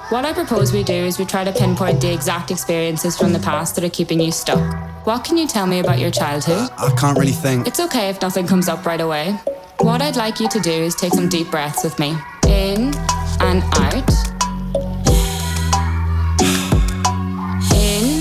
[0.09, 3.39] What I propose we do is we try to pinpoint the exact experiences from the
[3.39, 4.59] past that are keeping you stuck.
[5.07, 6.71] What can you tell me about your childhood?
[6.77, 7.69] I can't really think.
[7.69, 9.39] It's okay if nothing comes up right away.
[9.79, 12.17] What I'd like you to do is take some deep breaths with me.
[12.49, 12.93] In
[13.41, 14.11] and out.
[17.73, 18.21] In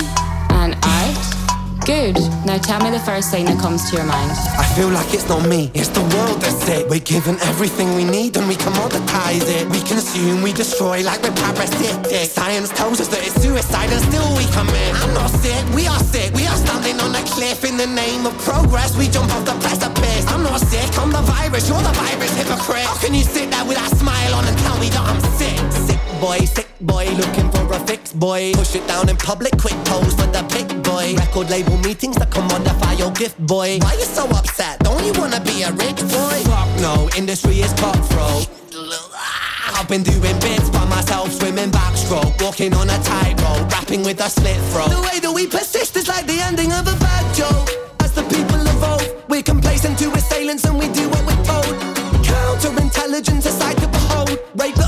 [0.50, 1.84] and out.
[1.84, 2.16] Good.
[2.46, 4.63] Now tell me the first thing that comes to your mind.
[4.74, 6.88] Feel like it's not me, it's the world that's sick.
[6.90, 9.70] We're given everything we need and we commoditize it.
[9.70, 12.26] We consume, we destroy like we're parasitic.
[12.26, 14.90] Science tells us that it's suicide and still we commit.
[14.98, 16.34] I'm not sick, we are sick.
[16.34, 18.98] We are standing on a cliff in the name of progress.
[18.98, 20.26] We jump off the precipice.
[20.26, 21.68] I'm not sick, I'm the virus.
[21.70, 22.82] You're the virus, hypocrite.
[22.82, 25.54] How can you sit there with that smile on and tell me that I'm sick?
[25.86, 28.50] Sick boy, sick boy, looking for a fix boy.
[28.58, 31.14] Push it down in public, quick pose for the pick boy.
[31.14, 33.78] Record label meetings that commodify your gift boy.
[33.78, 34.63] Why you so upset?
[34.80, 36.38] Don't you wanna be a rich boy?
[36.48, 38.48] Fuck no, industry is cutthroat.
[39.76, 44.30] I've been doing bits by myself, swimming backstroke, walking on a tightrope, rapping with a
[44.30, 44.88] slit throat.
[44.88, 47.68] The way that we persist is like the ending of a bad joke.
[48.00, 51.74] As the people evolve, we're complacent to assailants and we do what we're told.
[52.24, 54.38] Counterintelligence, a sight to behold.
[54.54, 54.83] Rape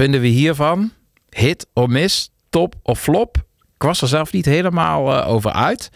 [0.00, 0.92] vinden we hiervan?
[1.28, 2.30] Hit of miss?
[2.50, 3.36] Top of flop?
[3.74, 5.90] Ik was er zelf niet helemaal eh, over uit.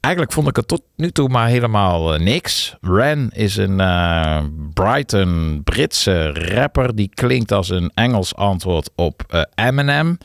[0.00, 2.76] Eigenlijk vond ik het tot nu toe maar helemaal eh, niks.
[2.80, 6.94] Ren is een eh, Brighton Britse rapper.
[6.94, 10.18] Die klinkt als een Engels antwoord op Eminem.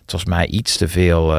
[0.00, 1.34] Het was mij iets te veel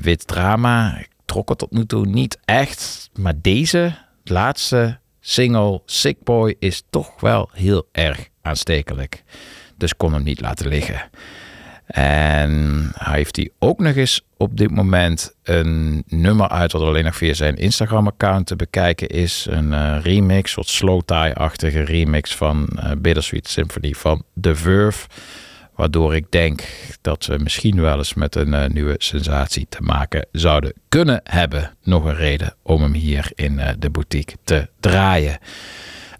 [0.00, 0.98] wit drama.
[0.98, 3.10] Ik trok het tot nu toe niet echt.
[3.14, 3.94] Maar deze
[4.24, 9.24] laatste single, Sick Boy, is toch wel heel erg aanstekelijk.
[9.80, 11.10] Dus kon hem niet laten liggen.
[11.90, 17.04] En hij heeft hij ook nog eens op dit moment een nummer uit wat alleen
[17.04, 19.46] nog via zijn Instagram-account te bekijken is.
[19.50, 25.06] Een eh, remix, wat slow tie-achtige remix van eh, Bittersweet Symphony van The Verve.
[25.74, 26.62] Waardoor ik denk
[27.00, 31.76] dat we misschien wel eens met een eh, nieuwe sensatie te maken zouden kunnen hebben.
[31.82, 35.38] Nog een reden om hem hier in de boutique te draaien.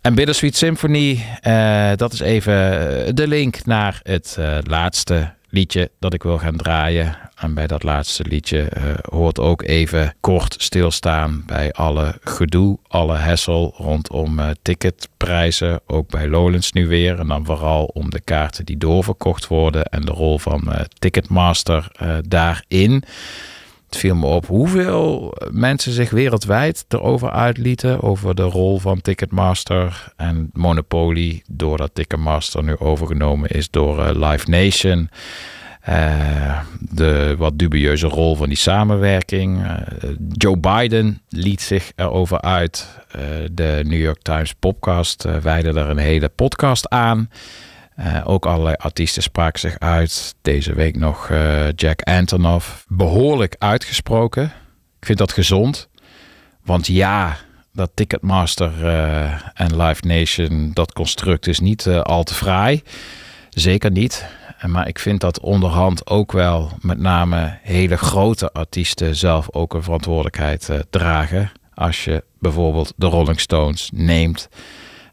[0.01, 2.55] En Bittersweet Symphony, eh, dat is even
[3.07, 7.17] eh, de link naar het eh, laatste liedje dat ik wil gaan draaien.
[7.37, 8.69] En bij dat laatste liedje
[9.11, 15.81] hoort ook even kort stilstaan bij alle gedoe, alle hessel rondom ticketprijzen.
[15.87, 17.19] Ook bij Lowlands nu weer.
[17.19, 21.91] En dan vooral om de kaarten die doorverkocht worden en de rol van Ticketmaster
[22.29, 23.05] daarin.
[23.91, 28.03] Het viel me op hoeveel mensen zich wereldwijd erover uitlieten.
[28.03, 31.43] Over de rol van Ticketmaster en Monopoly.
[31.49, 35.11] Doordat Ticketmaster nu overgenomen is door eh, Live Nation.
[35.81, 39.65] Eh, de wat dubieuze rol van die samenwerking.
[39.65, 42.99] Eh, Joe Biden liet zich erover uit.
[43.53, 47.29] De New York Times podcast wijde er een hele podcast aan.
[48.01, 50.35] Uh, ook allerlei artiesten spraken zich uit.
[50.43, 52.85] Deze week nog uh, Jack Antonoff.
[52.89, 54.45] Behoorlijk uitgesproken.
[54.99, 55.89] Ik vind dat gezond.
[56.65, 57.37] Want ja,
[57.73, 62.83] dat Ticketmaster uh, en Live Nation, dat construct is niet al te fraai.
[63.51, 64.27] Zeker niet.
[64.67, 69.83] Maar ik vind dat onderhand ook wel met name hele grote artiesten zelf ook een
[69.83, 71.53] verantwoordelijkheid dragen.
[71.75, 74.49] Als je bijvoorbeeld de Rolling Stones neemt.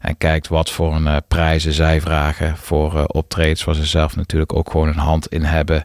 [0.00, 4.16] En kijkt wat voor een uh, prijzen zij vragen voor uh, optredens waar ze zelf
[4.16, 5.84] natuurlijk ook gewoon een hand in hebben.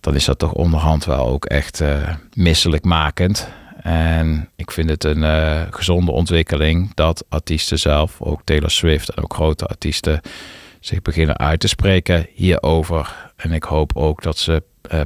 [0.00, 3.48] Dan is dat toch onderhand wel ook echt uh, misselijkmakend.
[3.82, 5.24] En ik vind het een
[5.72, 10.20] gezonde ontwikkeling dat artiesten zelf, ook Taylor Swift en ook grote artiesten,
[10.80, 13.30] zich beginnen uit te spreken hierover.
[13.36, 14.62] En ik hoop ook dat ze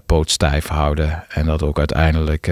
[0.07, 2.49] poot stijf houden en dat ook uiteindelijk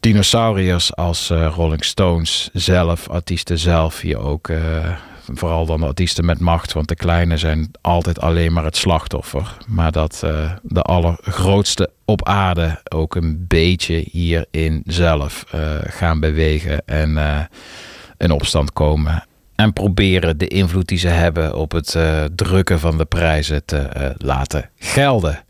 [0.00, 4.96] dinosauriërs als uh, Rolling Stones zelf, artiesten zelf, hier ook uh,
[5.32, 9.56] vooral dan de artiesten met macht, want de kleine zijn altijd alleen maar het slachtoffer.
[9.66, 15.44] Maar dat uh, de allergrootste op aarde ook een beetje hierin zelf
[15.82, 17.18] gaan bewegen en
[18.18, 19.24] in opstand komen.
[19.54, 21.96] En proberen de invloed die ze hebben op het
[22.34, 25.44] drukken van de prijzen te laten gelden.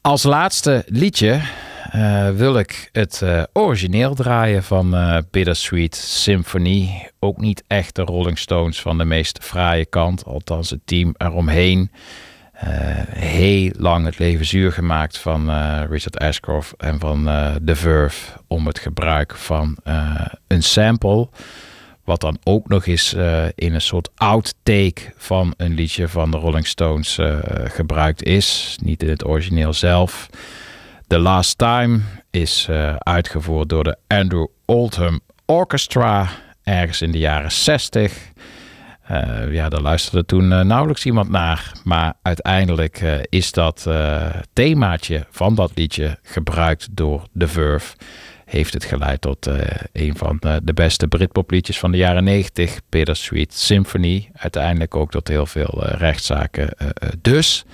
[0.00, 1.40] Als laatste liedje
[1.94, 7.10] uh, wil ik het uh, origineel draaien van uh, Bittersweet Symphony.
[7.18, 11.90] Ook niet echt de Rolling Stones van de meest fraaie kant, althans het team eromheen.
[13.10, 15.50] heel lang het leven zuur gemaakt van
[15.86, 17.24] Richard Ashcroft en van
[17.64, 19.76] The Verve om het gebruik van
[20.46, 21.28] een sample.
[22.04, 23.12] Wat dan ook nog eens
[23.54, 27.18] in een soort outtake van een liedje van de Rolling Stones
[27.64, 28.78] gebruikt is.
[28.82, 30.28] Niet in het origineel zelf.
[31.10, 32.00] The Last Time
[32.30, 36.28] is uh, uitgevoerd door de Andrew Oldham Orchestra
[36.62, 38.12] ergens in de jaren 60.
[39.02, 41.72] Eh, ja, daar luisterde toen eh, nauwelijks iemand naar.
[41.84, 47.96] Maar uiteindelijk eh, is dat eh, themaatje van dat liedje gebruikt door The Verve.
[48.44, 49.58] Heeft het geleid tot eh,
[49.92, 54.30] een van eh, de beste Britpopliedjes van de jaren 90, Bittersweet Symphony.
[54.34, 57.64] Uiteindelijk ook tot heel veel eh, rechtszaken eh, eh, dus.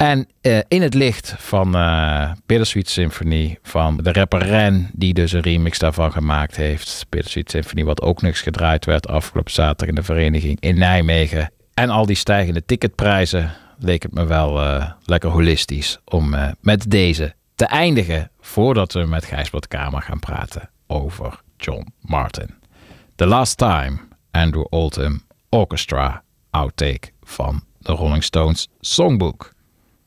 [0.00, 5.32] En eh, in het licht van eh Bittersweet Symphony van de rapper Ren, die dus
[5.32, 7.06] een remix daarvan gemaakt heeft.
[7.08, 11.52] Bittersweet Symphony, wat ook niks gedraaid werd afgelopen zaterdag in de vereniging in Nijmegen.
[11.74, 17.34] En al die stijgende ticketprijzen leek het me wel eh, lekker holistisch om met deze
[17.54, 22.54] te eindigen voordat we met Gijsbert Kamer gaan praten over John Martin.
[23.16, 23.98] The Last Time,
[24.30, 29.58] Andrew Oldham Orchestra outtake van de Rolling Stones Songbook.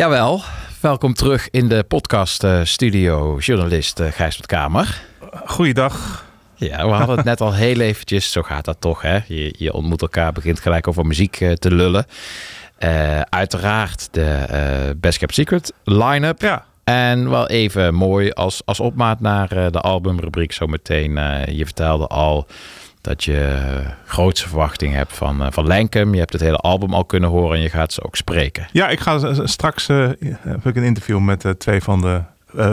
[0.00, 0.40] Jawel,
[0.80, 5.02] welkom terug in de podcast eh, studio, journalist uh, Gijsbert Kamer.
[5.44, 6.26] Goeiedag.
[6.54, 9.18] Ja, we hadden het net al heel eventjes, zo gaat dat toch hè.
[9.26, 12.06] Je, je ontmoet elkaar, begint gelijk over muziek uh, te lullen.
[13.28, 16.40] Uiteraard de Best Kept Secret line-up.
[16.40, 16.64] Ja.
[16.84, 21.12] En wel even mooi als, als opmaat naar de albumrubriek zometeen.
[21.56, 22.46] je vertelde al
[23.00, 23.58] dat je
[24.06, 26.12] grootse verwachting hebt van, eh, van Lankum.
[26.12, 28.68] Je hebt het hele album al kunnen horen en je gaat ze ook spreken.
[28.72, 30.08] Ja, ik ga straks eh,
[30.38, 32.20] heb ik een interview met eh, twee van de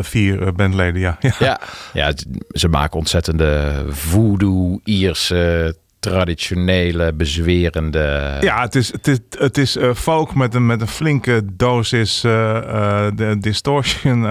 [0.02, 1.02] vier bandleden.
[1.02, 1.18] Ja.
[1.40, 1.60] Ja.
[1.94, 2.14] Ja,
[2.50, 8.38] ze maken ontzettende voodoo, Ierse, traditionele, bezwerende...
[8.40, 13.36] Ja, het is, het is, het is folk met een, met een flinke dosis de
[13.40, 14.28] distortion,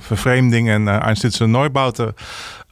[0.00, 2.14] vervreemding en uh, Einstürzende Neubauten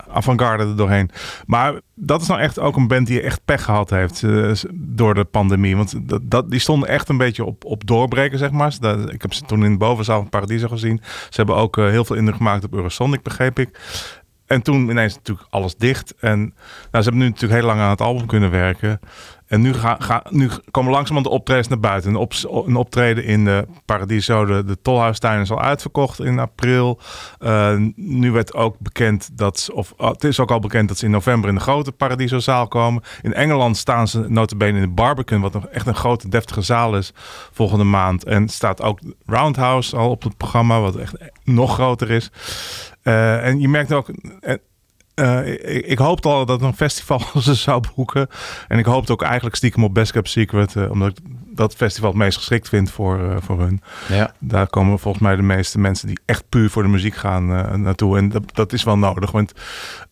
[0.08, 1.10] avant-garde er doorheen.
[1.46, 5.14] Maar dat is nou echt ook een band die echt pech gehad heeft eh, door
[5.14, 5.76] de pandemie.
[5.76, 8.74] Want dat, die stonden echt een beetje op, op doorbreken, zeg maar.
[8.80, 11.00] Dat, ik heb ze toen in de bovenzaal van Paradiso gezien.
[11.04, 13.80] Ze hebben ook eh, heel veel indruk gemaakt op Eurosonic, begreep ik.
[14.46, 16.14] En toen ineens natuurlijk alles dicht.
[16.20, 16.52] En nou,
[16.90, 19.00] ze hebben nu natuurlijk heel lang aan het album kunnen werken.
[19.52, 22.10] En nu, ga, ga, nu komen langzamerhand de optredens naar buiten.
[22.10, 22.32] Een, op,
[22.66, 27.00] een optreden in de Paradiso, de, de Tolhuistuin, is al uitverkocht in april.
[27.40, 30.98] Uh, nu werd ook bekend dat, ze- of oh, het is ook al bekend dat
[30.98, 33.02] ze in november in de grote Paradiso-zaal komen.
[33.22, 36.96] In Engeland staan ze notabene in de Barbican, wat nog echt een grote deftige zaal
[36.96, 37.12] is,
[37.52, 38.24] volgende maand.
[38.24, 41.14] En staat ook Roundhouse al op het programma, wat echt
[41.44, 42.30] nog groter is.
[43.02, 44.08] Uh, en je merkt ook,
[44.40, 44.54] eh,
[45.14, 48.28] uh, ik, ik hoopte al dat een festival ze zou boeken.
[48.68, 50.74] En ik hoopte ook eigenlijk stiekem op Best Kept Secret.
[50.74, 51.16] Uh, omdat ik
[51.54, 53.80] dat festival het meest geschikt vind voor, uh, voor hun.
[54.08, 54.34] Ja.
[54.38, 57.46] Daar komen volgens mij de meeste mensen die echt puur voor de muziek gaan
[57.82, 58.16] naartoe.
[58.16, 59.30] En dat, dat is wel nodig.
[59.30, 59.52] Want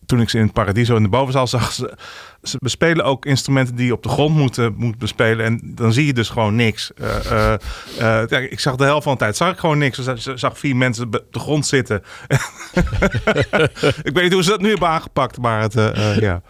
[0.05, 1.71] toen ik ze in het Paradiso in de bovenzaal zag...
[1.71, 1.97] Ze,
[2.43, 5.45] ze bespelen ook instrumenten die je op de grond moeten, moet bespelen.
[5.45, 6.91] En dan zie je dus gewoon niks.
[7.01, 7.53] Uh, uh,
[7.99, 9.99] uh, ja, ik zag de helft van de tijd zag ik gewoon niks.
[9.99, 12.03] Ik zag vier mensen op de grond zitten.
[14.03, 15.73] ik weet niet hoe ze dat nu hebben aangepakt, maar, het,
[16.19, 16.41] ja.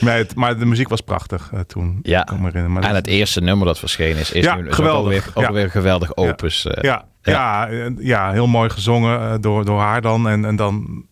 [0.00, 1.98] maar, het, maar de muziek was prachtig toen.
[2.02, 2.22] Ja.
[2.22, 2.72] Kan me herinneren.
[2.72, 5.30] Maar en het eerste nummer dat verschenen is, is ja, nu geweldig.
[5.34, 5.62] ook ja.
[5.62, 6.62] een geweldig opus.
[6.62, 7.66] Ja, ja, ja.
[7.66, 10.28] ja, ja heel mooi gezongen door, door haar dan.
[10.28, 11.06] En, en dan,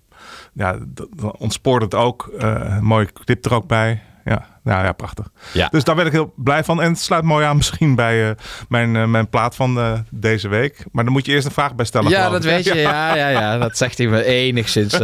[0.53, 2.31] ja, dan ontspoort het ook.
[2.37, 4.03] een mooie clip er ook bij.
[4.25, 5.27] Ja, nou ja, prachtig.
[5.53, 5.69] Ja.
[5.69, 6.83] Dus daar ben ik heel blij van.
[6.83, 8.31] En het sluit mooi aan misschien bij uh,
[8.69, 10.85] mijn, uh, mijn plaat van uh, deze week.
[10.93, 12.11] Maar dan moet je eerst een vraag bij stellen.
[12.11, 12.75] Ja, dat weet je.
[12.91, 13.59] Ja, ja, ja.
[13.59, 14.99] Dat zegt hij me enigszins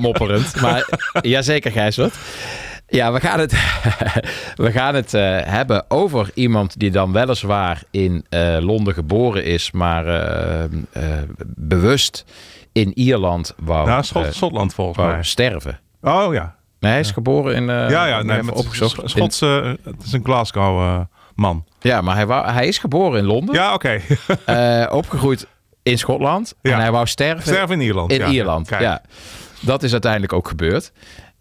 [0.00, 0.60] mopperend.
[0.60, 0.88] Maar
[1.20, 2.14] jazeker, Gijsbert.
[2.88, 3.52] Ja, we gaan het,
[4.64, 9.70] we gaan het uh, hebben over iemand die dan weliswaar in uh, Londen geboren is,
[9.70, 11.12] maar uh,
[11.46, 12.24] bewust
[12.72, 15.22] in Ierland wou, nou, Schot, Schotland volgens mij.
[15.22, 15.80] sterven.
[16.02, 16.54] Oh ja.
[16.80, 17.12] Nee, hij is ja.
[17.12, 17.64] geboren in.
[17.66, 19.00] ja, ja, nee, maar opgezocht.
[19.04, 21.04] Schotse, het is een Glasgow
[21.34, 21.64] man.
[21.80, 23.54] Ja, maar hij, wou, hij is geboren in Londen.
[23.54, 24.00] Ja, oké.
[24.44, 24.86] Okay.
[24.86, 25.46] opgegroeid
[25.82, 26.54] in Schotland.
[26.62, 26.72] Ja.
[26.72, 27.42] En hij wou sterven.
[27.42, 28.12] Sterven in Ierland.
[28.12, 29.02] In ja, Ierland, ja.
[29.60, 30.92] Dat is uiteindelijk ook gebeurd.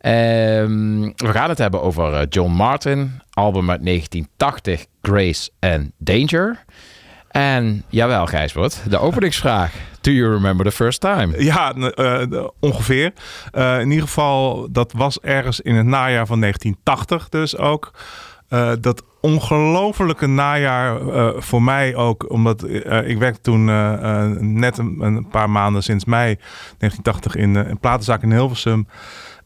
[0.05, 6.65] Um, we gaan het hebben over John Martin, album uit 1980, Grace and Danger.
[7.31, 9.73] En jawel, Gijsbert, de openingsvraag.
[10.01, 11.43] Do you remember the first time?
[11.43, 13.13] Ja, uh, ongeveer.
[13.53, 17.91] Uh, in ieder geval, dat was ergens in het najaar van 1980 dus ook.
[18.49, 20.99] Uh, dat ongelofelijke najaar
[21.41, 22.63] voor mij ook, omdat
[23.03, 23.65] ik werkte toen
[24.55, 26.35] net een, een, paar maanden sinds mei
[26.77, 28.87] 1980 in een platenzaak in Hilversum.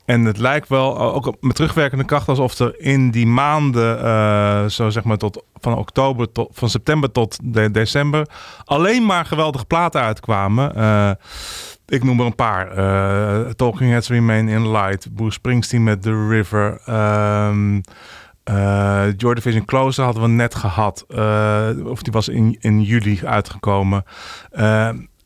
[0.05, 4.89] En het lijkt wel, ook met terugwerkende kracht, alsof er in die maanden, uh, zo
[4.89, 8.27] zeg maar tot van oktober tot van september tot de, december,
[8.65, 10.71] alleen maar geweldige platen uitkwamen.
[10.77, 11.11] Uh,
[11.87, 12.77] ik noem er een paar.
[12.77, 16.81] Uh, Talking Heads Remain in Light, Bruce Springsteen met The River.
[16.89, 17.81] Um,
[18.49, 21.05] uh, Joy Division Closer hadden we net gehad.
[21.85, 24.03] Of die was in, in juli uitgekomen.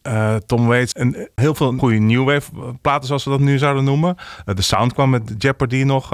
[0.09, 3.57] Uh, uh, Tom Waits en heel veel goede new wave platen zoals we dat nu
[3.57, 4.15] zouden noemen.
[4.45, 6.13] Uh, de sound kwam met Jeopardy nog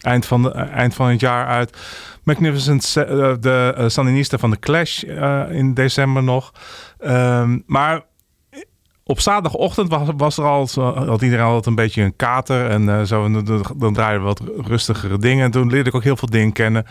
[0.00, 1.76] eind, van de, eind van het jaar uit.
[2.22, 5.02] Magnificent, de Sandinista van de Clash
[5.50, 6.52] in december nog.
[7.00, 8.02] Um, maar
[9.04, 10.68] op zaterdagochtend was, was er al,
[11.06, 13.24] had iedereen altijd een beetje een kater en uh, zo.
[13.24, 15.44] En dan, dan draaiden we wat rustigere dingen.
[15.44, 16.86] En toen leerde ik ook heel veel dingen kennen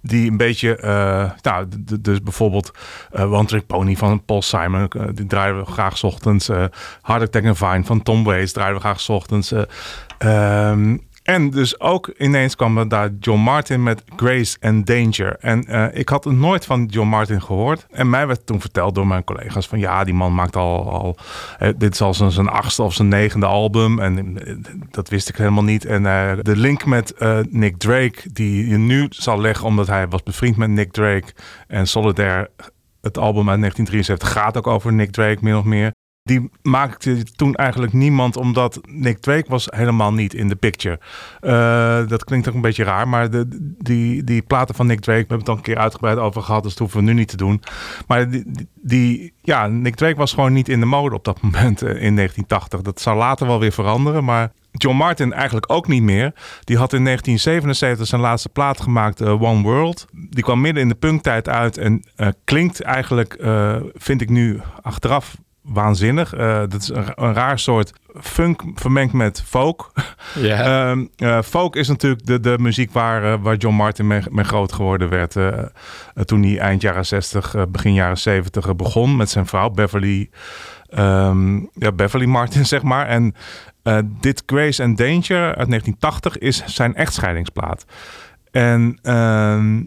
[0.00, 1.66] die een beetje, uh, nou,
[2.00, 2.70] dus bijvoorbeeld
[3.12, 6.48] uh, One Trick Pony van Paul Simon, uh, die draaien we graag 's ochtends.
[7.00, 9.52] Hard Attack and Vine van Tom Waits draaien we graag 's ochtends.
[10.18, 15.36] Um, en dus ook ineens kwam er daar John Martin met Grace and Danger.
[15.40, 17.86] En uh, ik had nooit van John Martin gehoord.
[17.90, 21.16] En mij werd toen verteld door mijn collega's van ja, die man maakt al, al
[21.62, 23.98] uh, dit is al zijn, achtste of zijn negende album.
[23.98, 24.56] En uh,
[24.90, 25.84] dat wist ik helemaal niet.
[25.84, 26.02] En
[26.42, 27.14] de link met
[27.50, 31.32] Nick Drake, die je nu zal leggen omdat hij was bevriend met Nick Drake.
[31.66, 32.50] En Solidaire,
[33.00, 35.92] het album uit 1973, gaat ook over Nick Drake min of meer.
[36.26, 40.98] Die maakte toen eigenlijk niemand, omdat Nick Drake was helemaal niet in de picture.
[41.40, 45.18] Eh, dat klinkt ook een beetje raar, maar de, die, die platen van Nick Drake,
[45.20, 47.28] we hebben het al een keer uitgebreid over gehad, dus dat hoeven we nu niet
[47.28, 47.62] te doen.
[48.06, 48.44] Maar die,
[48.74, 52.14] die- ja, Nick Drake was gewoon niet in de mode op dat moment eh, in
[52.16, 52.82] 1980.
[52.82, 56.32] Dat zou later wel weer veranderen, maar John Martin eigenlijk ook niet meer.
[56.64, 60.06] Die had in 1977 zijn laatste plaat gemaakt, eh, One World.
[60.30, 62.02] Die kwam midden in de punktijd uit en
[62.44, 63.36] klinkt eigenlijk,
[63.94, 65.36] vind ik nu achteraf
[65.66, 66.34] waanzinnig.
[66.34, 69.92] Eh, dat is een, een raar soort funk vermengd met folk.
[70.34, 70.60] Ja.
[70.90, 74.44] Ehm, eh, folk is natuurlijk de, de muziek waar, eh, waar John Martin mee, mee
[74.44, 75.36] groot geworden werd.
[75.36, 79.70] eh, toen hij eind jaren 60, eh, begin jaren 70 eh, begon met zijn vrouw
[79.70, 80.30] Beverly,
[80.88, 83.06] ehm, ja, Beverly Martin, zeg maar.
[83.06, 83.34] En
[84.20, 87.84] dit Grace and Danger uit 1980 is zijn echtscheidingsplaat.
[88.50, 89.82] En ehm,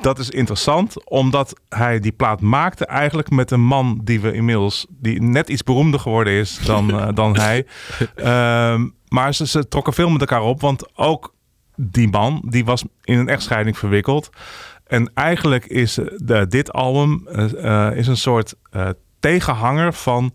[0.00, 4.86] dat is interessant, omdat hij die plaat maakte eigenlijk met een man die we inmiddels,
[4.88, 7.66] die net iets beroemder geworden is dan, eh, dan hij.
[8.14, 11.34] Ehm, maar ze, ze trokken veel met elkaar op, want ook
[11.76, 14.30] die man, die was in een echtscheiding verwikkeld.
[14.86, 18.54] En eigenlijk is eh, de, dit album eh, is een soort
[19.20, 20.34] tegenhanger van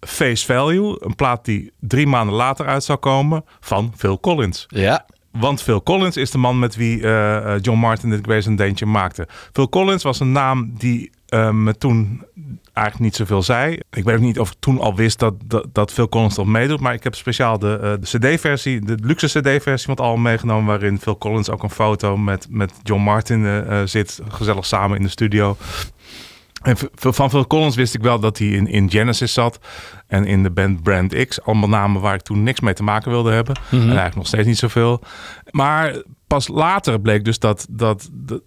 [0.00, 4.64] Face Value, een plaat die drie maanden later uit zou komen van Phil Collins.
[4.68, 5.06] Ja.
[5.32, 8.58] Want Phil Collins is de man met wie eh, eh, John Martin dit Grace and
[8.58, 9.28] Danger maakte.
[9.52, 12.24] Phil Collins was een naam die eh, me toen
[12.72, 13.78] eigenlijk niet zoveel zei.
[13.90, 16.46] Ik weet ook niet of ik toen al wist dat, dat, dat Phil Collins dat
[16.46, 16.80] meedoet.
[16.80, 20.66] Maar ik heb speciaal de, de cd-versie, de luxe cd-versie van album meegenomen...
[20.66, 24.20] waarin Phil Collins ook een foto met, met John Martin zit.
[24.28, 25.56] Gezellig samen in de studio.
[26.62, 29.58] En van Phil Collins wist ik wel dat hij in, in Genesis zat.
[30.06, 31.42] En in de band Brand X.
[31.42, 33.56] Allemaal namen waar ik toen niks mee te maken wilde hebben.
[33.64, 33.74] Mhm.
[33.74, 35.02] En eigenlijk nog steeds niet zoveel.
[35.50, 38.42] Maar pas later bleek dus dat, dat, dat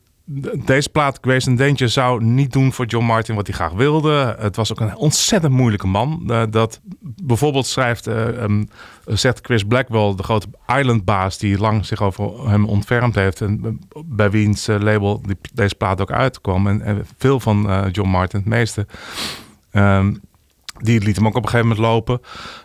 [0.66, 4.36] deze plaat Grace and Danger zou niet doen voor John Martin wat hij graag wilde.
[4.40, 6.24] Het was ook een ontzettend moeilijke man.
[6.28, 8.64] Eh, dat bijvoorbeeld schrijft, eh, ehm,
[9.06, 13.42] zegt Chris Blackwell, de grote Island-baas die lang zich over hem ontfermd heeft.
[13.42, 15.22] En eh, bij wiens label
[15.54, 16.68] deze plaat ook uitkwam.
[16.68, 18.86] En, veel van John Martin, het meeste.
[19.72, 20.14] Ehm,
[20.82, 22.22] die liet hem ook op een gegeven moment lopen.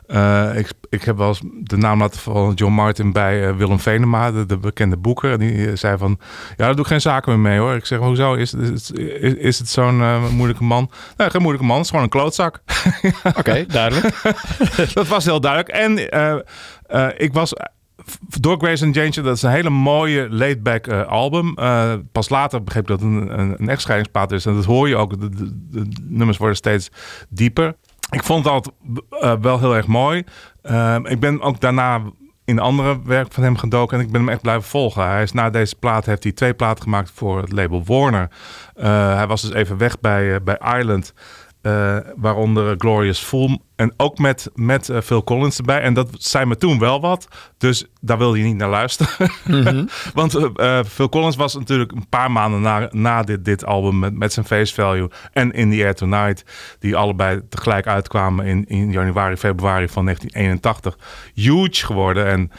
[0.06, 3.80] Eh, ik, ik heb wel eens de naam laten vallen John Martin bij eh, Willem
[3.80, 5.32] Venema, de, de bekende boeker.
[5.32, 6.18] En die eh, zei van,
[6.48, 7.74] ja, daar doe ik geen zaken meer mee hoor.
[7.74, 8.34] Ik zeg, hoezo?
[8.34, 10.02] Is, is, is, is het zo'n
[10.34, 10.90] moeilijke man?
[11.16, 12.62] Nee, geen moeilijke man, het is gewoon een klootzak.
[13.38, 14.22] Oké, duidelijk.
[14.94, 15.68] dat was heel duidelijk.
[15.68, 15.98] En
[17.16, 17.54] ik was
[18.40, 21.54] door Grace and Danger, dat is een hele mooie laid-back eh, album.
[22.12, 24.46] Pas later begreep ik dat het een, een, een echtscheidingsplaat is.
[24.46, 25.20] En dat hoor je ook.
[25.20, 26.90] De, de, de nummers worden steeds
[27.28, 27.76] dieper.
[28.10, 28.72] Ik vond dat
[29.10, 30.24] eh, wel heel erg mooi.
[30.62, 32.02] Eh, ik ben ook daarna
[32.50, 35.08] in andere werk van hem gedoken en ik ben hem echt blijven volgen.
[35.08, 38.30] Hij is na deze plaat heeft hij twee platen gemaakt voor het label Warner.
[38.74, 41.14] Eh, hij was dus even weg bij, eh, bij Island.
[41.62, 43.60] Eh, waaronder Glorious Fool.
[43.76, 45.80] En ook met, met eh, Phil Collins erbij.
[45.80, 47.28] En dat zei me toen wel wat.
[47.58, 49.30] Dus daar wilde je niet naar luisteren.
[50.14, 53.98] Want eh, eh, Phil Collins was natuurlijk een paar maanden na, na dit, dit album
[53.98, 56.44] met, met zijn face value en In the Air Tonight,
[56.78, 60.98] die allebei tegelijk uitkwamen in, in januari, februari van 1981,
[61.34, 62.26] huge geworden.
[62.26, 62.50] En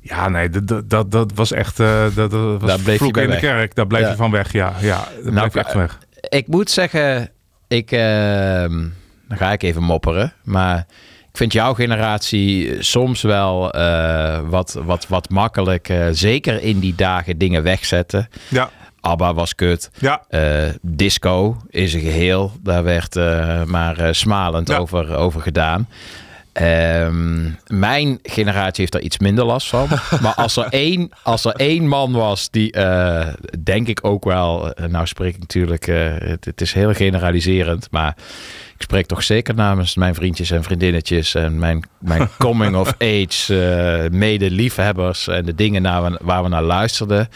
[0.00, 1.76] ja, nee, dat, dat, dat, was echt.
[1.76, 3.74] dat, dat was Daar bleef je bij in de kerk.
[3.74, 4.08] Daar bleef Ja.
[4.10, 4.52] je van weg.
[4.52, 5.98] Ja, ja daar bleef je echt van weg.
[6.28, 7.30] Ik moet zeggen,
[7.68, 8.72] ik, ehm,
[9.28, 10.78] dan ga ik even mopperen, maar
[11.30, 16.94] ik vind jouw generatie soms wel eh, wat, wat, wat makkelijk, eh, zeker in die
[16.94, 18.28] dagen, dingen wegzetten.
[18.48, 18.70] Ja.
[19.00, 19.90] ABBA was kut.
[19.98, 20.22] Ja.
[20.28, 22.52] Eh, disco is een geheel.
[22.62, 24.76] Daar werd eh, maar eh, smalend Ja.
[24.76, 25.88] over, over gedaan.
[26.56, 29.88] Ehm, mijn generatie heeft daar iets minder last van.
[30.22, 33.26] Maar als er één, als er één man was die, eh,
[33.62, 37.88] denk ik ook wel, eh, nou spreek ik natuurlijk, eh, het, het is heel generaliserend,
[37.90, 38.16] maar
[38.76, 44.04] ik spreek toch zeker namens mijn vriendjes en vriendinnetjes en mijn, mijn coming of age
[44.04, 47.28] eh mede-liefhebbers en de dingen naar, waar we naar luisterden.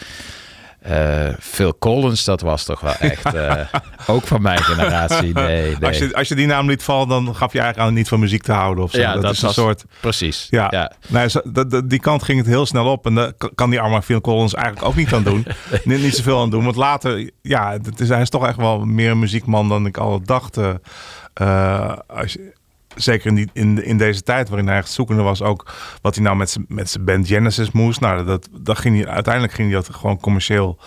[0.81, 3.55] Eh, Phil Collins, dat was toch wel echt, eh,
[4.15, 5.33] ook van mijn generatie.
[5.33, 5.87] Nee, nee.
[5.89, 8.19] Als, je, als je die naam liet vallen, dan gaf je eigenlijk aan niet van
[8.19, 8.83] muziek te houden.
[8.83, 8.99] Of zo.
[8.99, 9.83] Ja, dat, dat is een soort.
[9.99, 10.47] Precies.
[10.49, 10.91] Ja, Ja.
[11.07, 13.05] Nee, zo- dat- dat- die kant ging het heel snel op.
[13.05, 15.45] En daar kan die arme Phil Collins eigenlijk ook niet aan doen.
[15.83, 16.63] niet, niet zoveel aan doen.
[16.63, 19.97] Want later, ja, het is, hij is toch echt wel meer een muziekman dan ik
[19.97, 20.57] al dacht.
[21.33, 22.53] eh, als je,
[22.95, 26.23] zeker in, die, in, in deze tijd waarin hij echt zoekende was, ook wat hij
[26.23, 26.37] nou
[26.67, 27.99] met zijn band Genesis moest.
[27.99, 30.79] Nou, dat, dat ging hij, uiteindelijk ging hij dat gewoon commercieel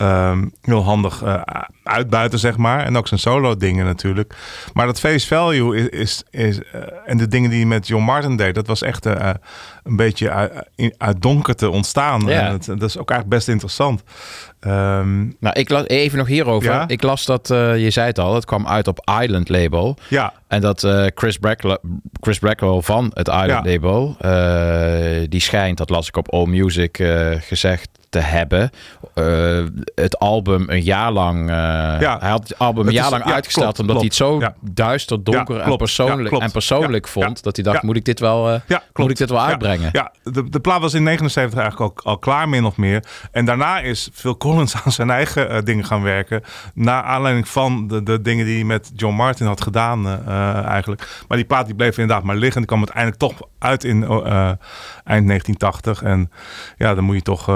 [0.00, 1.42] ehm, heel handig eh,
[1.84, 2.84] uitbuiten, zeg maar.
[2.84, 4.34] En ook zijn solo dingen natuurlijk.
[4.72, 8.04] Maar dat face value is, is, is eh, en de dingen die hij met John
[8.04, 9.30] Martin deed, dat was echt eh,
[9.82, 10.52] een beetje uit,
[10.98, 12.20] uit donkerte ontstaan.
[12.26, 12.40] Ja.
[12.40, 14.02] En dat is ook eigenlijk best interessant.
[14.60, 16.70] Ehm, Nou, ik las even nog hierover.
[16.70, 16.88] Ja?
[16.88, 19.96] Ik las dat, je zei het al, het kwam uit op Island Label.
[20.08, 21.78] ja, En dat Chris, Blackwell,
[22.20, 22.38] Chris
[22.80, 23.62] van het Island Ja.
[23.64, 24.16] Label,
[25.28, 26.96] die schijnt, dat las ik op All Music
[27.40, 28.70] gezegd te hebben,
[29.14, 29.64] eh,
[29.94, 31.54] het album een jaar lang, eh,
[32.00, 32.16] Ja.
[32.20, 34.40] hij had het album een jaar is- lang ja, uitgesteld klopt, omdat hij het zo
[34.60, 38.76] duister, donker en, persoonlijk, en persoonlijk vond, dat hij dacht, moet ik dit wel, eh,
[38.94, 39.88] moet ik dit wel uitbrengen?
[39.92, 43.04] Ja, de, de plaat was in 79 eigenlijk al, al klaar, min of meer.
[43.32, 46.42] En daarna is Phil Collins aan zijn eigen dingen gaan werken.
[46.74, 50.26] Naar aanleiding van de, de dingen die hij met John Martin had gedaan
[50.66, 51.22] eigenlijk.
[51.28, 52.58] Maar die plaat die bleef inderdaad maar liggen.
[52.60, 54.02] Die kwam uiteindelijk toch uit in
[55.04, 56.02] eind 1980.
[56.02, 56.30] En
[56.76, 57.48] ja, dan moet je toch...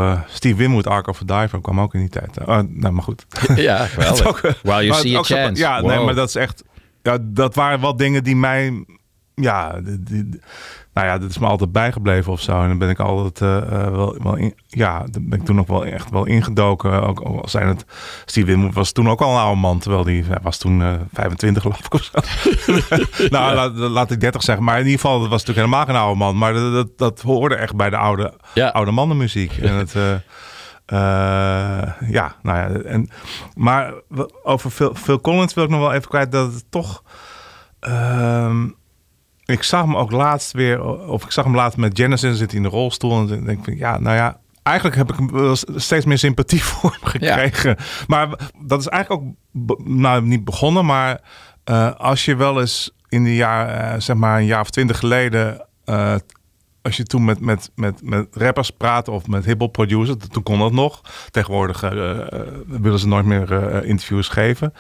[0.45, 2.37] Steve Winwood, Ark of a Diver, kwam ook in die tijd.
[2.37, 3.27] Eh, nou, maar goed.
[3.57, 4.27] Ja, geweldig.
[4.27, 5.63] ook, While you see a zo- chance.
[5.63, 6.63] Ja, nee, maar dat is echt...
[7.03, 8.85] Ja, dat waren wel dingen die mij...
[9.35, 10.41] Ja, die, die-
[10.95, 12.61] nou ja, dat is me altijd bijgebleven of zo.
[12.63, 15.59] En dan ben ik altijd eh, eh, wel, wel in, ja, dan ben ik toen
[15.61, 17.03] ook wel echt wel ingedoken.
[17.03, 17.85] Ook al zijn het,
[18.25, 20.93] Steve Winwood was toen ook al een oude man, terwijl die hij was toen eh
[21.13, 22.19] 25 geloof ik of zo.
[23.37, 24.65] nou, laat, laat ik 30 zeggen.
[24.65, 26.39] Maar in ieder geval, dat was natuurlijk helemaal geen oude man.
[26.39, 28.69] Maar dat, dat, dat hoorde echt bij de oude, Ja.
[28.69, 29.57] oude mannenmuziek.
[29.57, 29.93] En het,
[32.11, 32.69] ja, nou ja.
[32.81, 33.09] En,
[33.55, 33.93] maar
[34.43, 37.03] over Phil, Phil Collins wil ik nog wel even kwijt dat het toch...
[37.81, 38.67] ehm,
[39.45, 42.61] ik zag hem ook laatst weer, of ik zag hem laatst met Genesis, zit hij
[42.61, 43.21] in de rolstoel.
[43.21, 46.91] En dan denk ik, van, ja, nou ja, eigenlijk heb ik steeds meer sympathie voor
[46.91, 47.77] hem gekregen.
[48.07, 51.21] Maar dat is eigenlijk ook, nou niet begonnen, maar
[51.65, 54.99] eh, als je wel eens in de jaar, eh, zeg maar een jaar of twintig
[54.99, 56.15] geleden, eh,
[56.83, 60.59] als je toen met, met, met, met rappers praatte of met hip-hop producers, toen kon
[60.59, 61.01] dat nog.
[61.31, 61.81] Tegenwoordig
[62.67, 64.73] willen ze nooit meer interviews geven.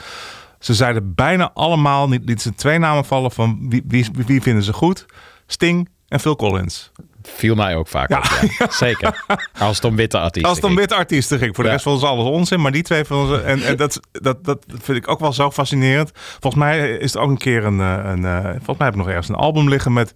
[0.64, 4.72] Ze zeiden bijna allemaal, niet ze twee namen vallen van wie, wie, wie vinden ze
[4.72, 5.06] goed?
[5.46, 6.90] Sting en Phil Collins.
[7.22, 8.18] Viel mij ook vaak Ja.
[8.18, 8.24] op,
[8.58, 8.70] ja.
[8.86, 9.24] Zeker.
[9.58, 11.54] Als het om witte artiesten Als het om witte artiesten ging.
[11.54, 11.76] Voor de Ja.
[11.76, 12.60] rest ze alles onzin.
[12.60, 13.44] Maar die twee vonden ze...
[13.44, 16.10] En, en dat, dat, dat vind ik ook wel zo fascinerend.
[16.14, 17.80] Volgens mij is er ook een keer een...
[17.80, 20.12] eh, een eh, volgens mij heb ik nog ergens een album liggen met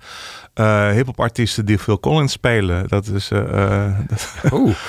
[0.59, 2.89] eh hip-hop artiesten die Phil Collins spelen.
[2.89, 3.30] Dat is...
[3.30, 3.94] eh, eh,
[4.52, 4.74] Oeh.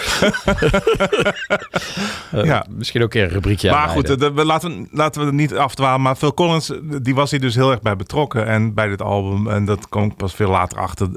[2.31, 2.65] Ja.
[2.69, 5.55] Misschien ook een keer een rubriekje maar goed, we, laten, we, laten we het niet
[5.55, 6.01] afdwalen.
[6.01, 6.71] Maar Phil Collins,
[7.01, 8.45] die was hier dus heel erg bij betrokken.
[8.47, 9.47] En bij dit album.
[9.47, 11.09] En dat kwam ik pas veel later achter.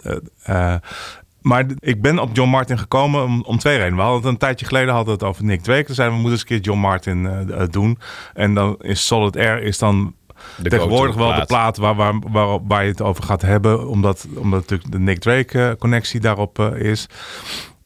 [1.40, 3.96] maar ik ben op John Martin gekomen om, om twee redenen.
[3.96, 5.84] We hadden het een tijdje geleden hadden het over Nick Drake.
[5.84, 7.98] Toen zeiden we, moeten eens een keer John Martin doen.
[8.34, 10.14] En dan is Solid Air is dan
[10.56, 13.88] De tegenwoordig wel de plaat waar, waar, waar, waar je het over gaat hebben.
[13.88, 17.08] Omdat, omdat natuurlijk de Nick Drake eh, connectie daarop eh, is.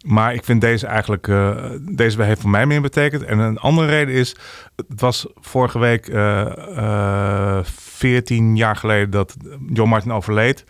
[0.07, 3.23] Maar ik vind deze eigenlijk, eh, deze heeft voor mij meer betekend.
[3.23, 4.37] En een andere reden is,
[4.77, 9.37] het was vorige week eh, 14 jaar geleden dat
[9.73, 10.65] John Martin overleed.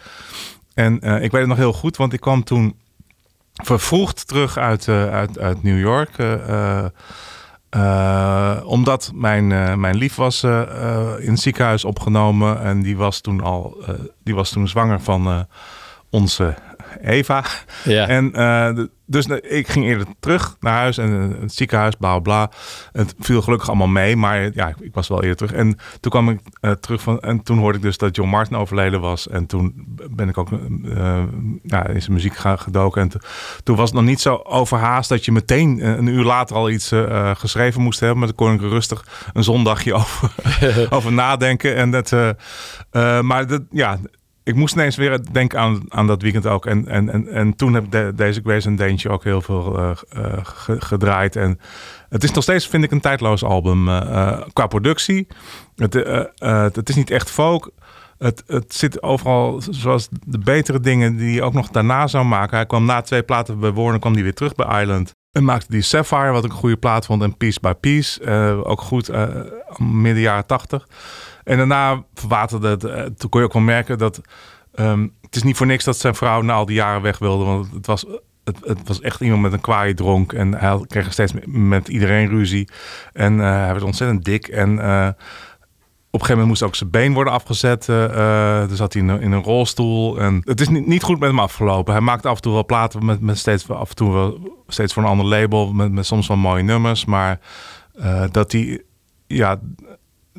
[0.75, 2.77] En ik weet het nog heel goed, want ik kwam toen
[3.53, 6.17] vervroegd terug uit, uit, uit New York.
[7.77, 10.62] Eh, omdat mijn, eh, mijn lief was eh,
[11.19, 12.62] in het ziekenhuis opgenomen.
[12.62, 13.77] En die was toen al
[14.23, 15.47] die was toen zwanger van
[16.11, 16.55] onze
[17.02, 17.44] Eva.
[17.85, 18.09] Ja.
[18.09, 22.18] En eh, de- dus ik ging eerder terug naar huis en eh, het ziekenhuis, bla
[22.18, 22.51] bla.
[22.93, 25.52] Het viel gelukkig allemaal mee, maar ja, ik was wel eerder terug.
[25.52, 28.56] En toen kwam ik eh, terug van en toen hoorde ik dus dat John Martin
[28.56, 29.28] overleden was.
[29.28, 31.23] En toen ben ik ook eh,
[31.62, 33.02] ja, in zijn muziek gaan gedoken.
[33.02, 33.18] En to-
[33.62, 36.93] toen was het nog niet zo overhaast dat je meteen een uur later al iets
[37.35, 38.18] geschreven moest hebben.
[38.18, 40.31] Maar dan kon ik er rustig een zondagje over,
[40.97, 41.77] over nadenken.
[41.77, 42.10] En dat,
[43.23, 43.98] maar dat, ja,
[44.47, 46.66] ik moest ineens weer denken aan, aan dat weekend ook.
[46.66, 49.90] En, en, en, en toen heb de- deze Grace and Danger ook heel veel eh,
[50.09, 51.36] eh, ge- gedraaid.
[51.36, 51.59] En
[52.09, 55.27] het is nog steeds, vind ik, een tijdloos album eh, qua productie.
[55.77, 57.70] Het, is niet echt folk.
[58.18, 62.56] Het, het zit overal, zoals de betere dingen die hij ook nog daarna zou maken.
[62.56, 65.14] Hij kwam na twee platen bij Warner, kwam hij weer terug bij Island.
[65.32, 67.23] En maakte die Sapphire, wat ik een goede plaat vond.
[67.23, 68.24] En Piece by Piece,
[68.64, 69.10] ook goed,
[69.78, 70.86] midden jaren tachtig.
[71.47, 72.85] En daarna verwaterde het.
[72.85, 74.20] eh, toen kon je ook wel merken dat...
[74.74, 77.44] ehm, het is niet voor niks dat zijn vrouw na al die jaren weg wilde.
[77.44, 78.05] Want het was,
[78.44, 80.32] het, het was echt iemand met een kwaaie dronk.
[80.32, 82.68] En hij kreeg steeds met, iedereen ruzie.
[83.12, 84.48] En eh, hij werd ontzettend dik.
[84.48, 85.09] En eh,
[86.10, 87.86] op een gegeven moment moest ook zijn been worden afgezet.
[88.68, 90.20] dus zat hij in een, rolstoel.
[90.20, 91.93] En het is niet, niet goed met hem afgelopen.
[91.93, 94.93] Hij maakte af en toe wel platen met, met steeds, af en toe wel, steeds
[94.93, 95.73] voor een ander label.
[95.73, 97.05] Met, met soms wel mooie nummers.
[97.05, 97.40] Maar
[98.31, 98.81] dat hij...
[99.28, 99.60] Ja,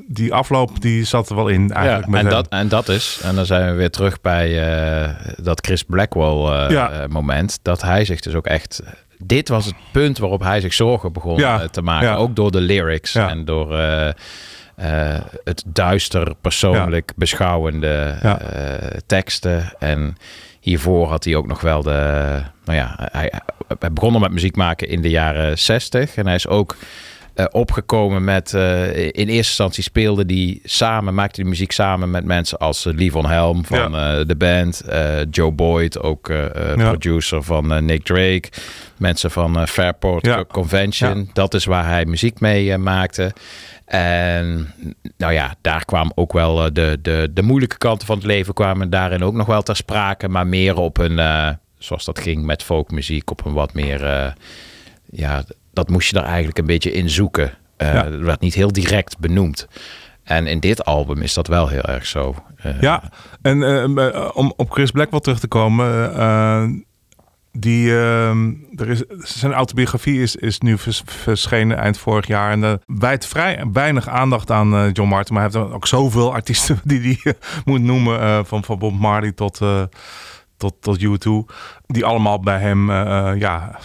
[0.05, 2.05] die afloop die zat er wel in eigenlijk.
[2.05, 2.35] Ja, met en, hem.
[2.35, 6.65] dat, en dat is, en dan zijn we weer terug bij eh, dat Chris Blackwell
[6.65, 6.91] eh, Ja.
[6.91, 8.81] eh, moment, dat hij zich dus ook echt
[9.17, 12.17] dit was het punt waarop hij zich zorgen begon Ja, te maken.
[12.17, 13.77] Ook door de lyrics en door
[15.43, 18.15] het duister, persoonlijk beschouwende
[19.05, 19.73] teksten.
[19.79, 20.17] En
[20.59, 22.41] hiervoor had hij ook nog wel de...
[22.65, 23.31] Nou ja, hij,
[23.79, 26.15] hij begon al met muziek maken in de jaren 60.
[26.15, 26.75] En hij is ook
[27.37, 28.53] eh, opgekomen met...
[28.53, 32.93] eh, in eerste instantie speelde hij samen, maakte hij muziek samen met mensen als uh,
[32.93, 34.79] Lee Von Helm van eh, de band.
[34.81, 36.87] eh, Joe Boyd, ook eh, eh, Ja.
[36.89, 38.43] producer van eh, Nick Drake.
[38.97, 40.45] Mensen van eh, Fairport Ja.
[40.45, 41.17] Convention.
[41.17, 41.25] Ja.
[41.33, 43.33] Dat is waar hij muziek mee eh, maakte.
[43.85, 44.73] En
[45.17, 48.53] nou ja, daar kwamen ook wel eh, de, de, de moeilijke kanten van het leven
[48.53, 50.27] kwamen daarin ook nog wel ter sprake.
[50.27, 54.31] Maar meer op een, eh, zoals dat ging met folkmuziek, op een wat meer, eh,
[55.11, 55.43] ja,
[55.77, 57.51] dat moest je er eigenlijk een beetje in zoeken.
[57.77, 58.03] Ja.
[58.03, 59.67] Dat werd niet heel direct benoemd.
[60.23, 62.35] En in dit album is dat wel heel erg zo.
[62.57, 63.03] Eh, Ja,
[63.41, 66.85] en eh, om op Chris Blackwell terug te komen.
[67.51, 69.03] die, ehm, er is,
[69.39, 72.51] zijn autobiografie is, is nu vers- verschenen eind vorig jaar.
[72.51, 75.33] En er wijdt vrij weinig aandacht aan John Martin.
[75.35, 77.33] Maar hij heeft ook zoveel artiesten die hij
[77.65, 78.45] moet noemen.
[78.45, 79.61] van, van Bob Marley tot,
[80.57, 81.29] tot, tot U2.
[81.85, 82.91] Die allemaal bij hem
[83.39, 83.79] ja,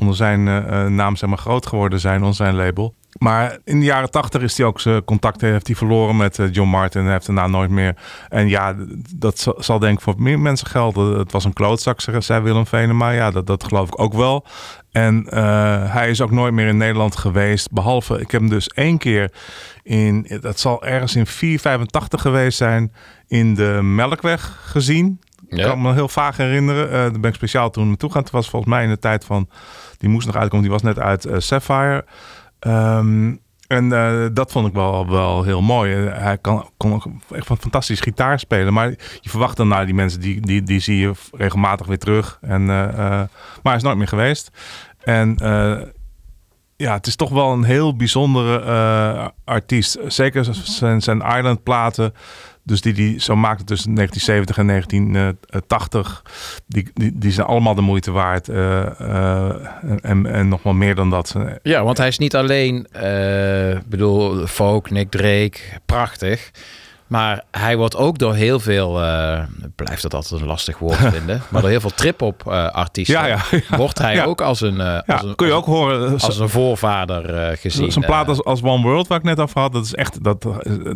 [0.00, 2.20] onder zijn eh, eh, naam zeg maar, groot geworden zijn.
[2.20, 2.94] Onder zijn label.
[3.18, 6.52] Maar in de jaren tachtig is hij ook zijn contacten heeft hij verloren met eh,
[6.52, 7.02] John Martin.
[7.02, 7.96] Hij heeft daarna nooit meer.
[8.28, 8.74] En ja,
[9.16, 11.18] dat zal, denk ik voor meer mensen gelden.
[11.18, 13.10] Het was een klootzak, zei- Willem Venema.
[13.10, 14.46] Ja, dat, dat geloof ik ook wel.
[14.92, 17.70] En eh, hij is ook nooit meer in Nederland geweest.
[17.70, 19.32] Behalve, ik heb hem dus één keer
[19.82, 22.92] in, dat zal ergens in 485 geweest zijn,
[23.26, 25.20] in de Melkweg gezien.
[25.48, 26.86] Ik kan me heel vaag herinneren.
[26.86, 28.22] Eh daar ben ik speciaal toen naartoe gaan.
[28.22, 29.48] Het was volgens mij in de tijd van,
[29.98, 30.62] die moest nog uitkomen.
[30.62, 32.04] Die was net uit eh, Sapphire.
[32.58, 33.34] Ehm,
[33.66, 35.94] en eh, dat vond ik wel, wel heel mooi.
[35.94, 38.72] Hij kan, kon ook echt fantastisch gitaar spelen.
[38.72, 38.88] Maar
[39.20, 42.38] je verwacht dan naar die mensen, die, die, die zie je regelmatig weer terug.
[42.40, 43.28] En, eh, maar
[43.62, 44.50] hij is nooit meer geweest.
[45.00, 45.36] En
[46.76, 49.98] ja, het is toch wel een heel bijzondere artiest.
[50.06, 52.14] Zeker zijn, zijn Island platen.
[52.68, 56.22] Dus die die zo maakte tussen 1970 en 1980.
[56.66, 58.48] Die, die, die zijn allemaal de moeite waard.
[58.48, 59.54] eh, eh,
[60.02, 61.34] en, en nog wel meer dan dat.
[61.62, 62.86] Ja, want hij is niet alleen,
[63.76, 66.50] ik bedoel, folk, Nick Drake, prachtig.
[67.08, 69.40] Maar hij wordt ook door heel veel, eh,
[69.76, 73.26] blijft dat altijd een lastig woord vinden, maar door heel veel trip-hop eh, artiesten Ja,
[73.26, 73.76] ja, ja.
[73.76, 76.02] wordt hij ook als een, Ja, als een, kun je als ook horen.
[76.02, 77.92] een- als een voorvader gezien.
[77.92, 80.42] Zo'n plaat als, als One World, waar ik net over had, dat is echt, dat,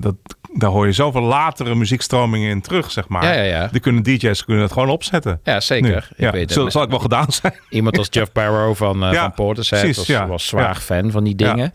[0.00, 0.14] dat,
[0.52, 3.24] daar hoor je zoveel latere muziekstromingen in terug, zeg maar.
[3.24, 3.68] Ja, ja, ja.
[3.72, 5.40] Die kunnen DJ's kunnen het gewoon opzetten.
[5.44, 5.96] Ja, zeker.
[6.10, 7.54] Ik Ja, weet zal, zal ik wel gedaan zijn.
[7.68, 11.72] Iemand als Jeff Barrow van, van Portishead was, was zwaar fan van die dingen.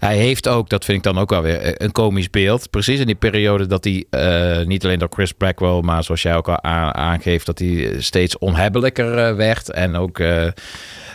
[0.00, 2.70] Hij heeft ook, dat vind ik dan ook wel weer eh, een komisch beeld.
[2.70, 6.36] Precies in die periode dat hij eh, niet alleen door Chris Blackwell, maar zoals jij
[6.36, 6.62] ook al
[6.92, 9.70] aangeeft, dat hij steeds onhebbelijker eh, werd.
[9.70, 10.46] En ook eh,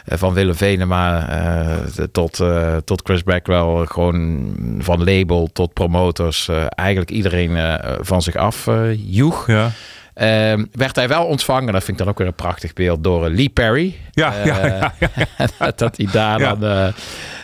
[0.06, 6.66] van Willem Venema eh, tot, eh, tot Chris Blackwell, gewoon van label tot promotors, eh,
[6.70, 9.48] eigenlijk iedereen eh, van zich af eh, joeg.
[9.48, 9.72] Ja.
[10.14, 13.26] Ehm, werd hij wel ontvangen, dat vind ik dan ook weer een prachtig beeld, door
[13.26, 13.95] eh, Lee Perry.
[14.12, 16.88] Ja, ja, Eh, ja, dat hij daar dan, eh,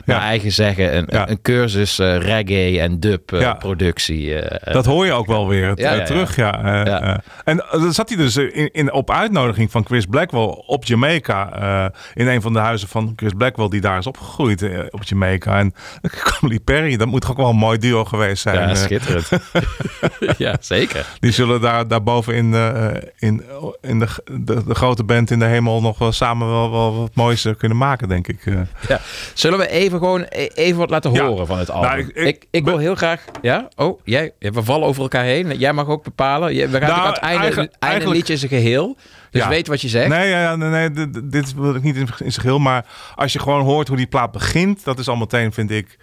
[0.05, 1.29] naar eigen zeggen, een, Ja.
[1.29, 4.35] een cursus eh, reggae en dub eh, productie.
[4.39, 5.75] eh, Dat hoor je ook wel weer
[6.05, 7.21] terug, ja.
[7.43, 11.91] En dan zat hij dus in, in, op uitnodiging van Chris Blackwell op Jamaica.
[12.13, 15.57] in een van de huizen van Chris Blackwell, die daar is opgegroeid op Jamaica.
[15.59, 18.69] En dan kwam Lee Perry, dat moet toch ook wel een mooi duo geweest zijn.
[18.69, 19.29] ja, schitterend.
[20.37, 21.05] ja, zeker.
[21.19, 23.43] Die zullen daar, daarboven in, de, in,
[23.81, 24.07] in de,
[24.39, 27.77] de, de grote band in de hemel nog wel samen wel, wel wat moois kunnen
[27.77, 28.39] maken, denk ik.
[28.87, 28.99] Ja.
[29.33, 31.25] Zullen we even gewoon e- even wat laten Ja.
[31.25, 31.89] horen van het album?
[31.89, 33.23] Nou, ik, ik- ik, wil heel graag...
[33.41, 33.67] Ja?
[33.75, 35.57] Oh, jij, we vallen over elkaar heen.
[35.57, 36.47] Jij mag ook bepalen.
[36.49, 38.97] We gaan Nou, aan het einde, eigenlijk- einde liedje is een geheel.
[39.31, 39.49] Dus Ja.
[39.49, 40.09] weet wat je zegt.
[40.09, 42.59] Nee, ja, nee, nee dit, wil ik niet in, in zijn geheel.
[42.59, 42.85] Maar
[43.15, 45.97] als je gewoon hoort hoe die plaat begint, dat is al meteen, vind ik.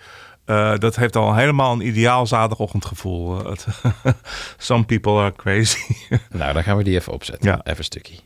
[0.44, 3.44] eh, dat heeft al helemaal een ideaal zaterdagochtendgevoel.
[3.46, 3.52] Eh,
[4.56, 5.78] Some people are crazy.
[6.30, 7.50] Nou, dan gaan we die even opzetten.
[7.50, 7.60] Ja.
[7.64, 8.16] Even een stukje.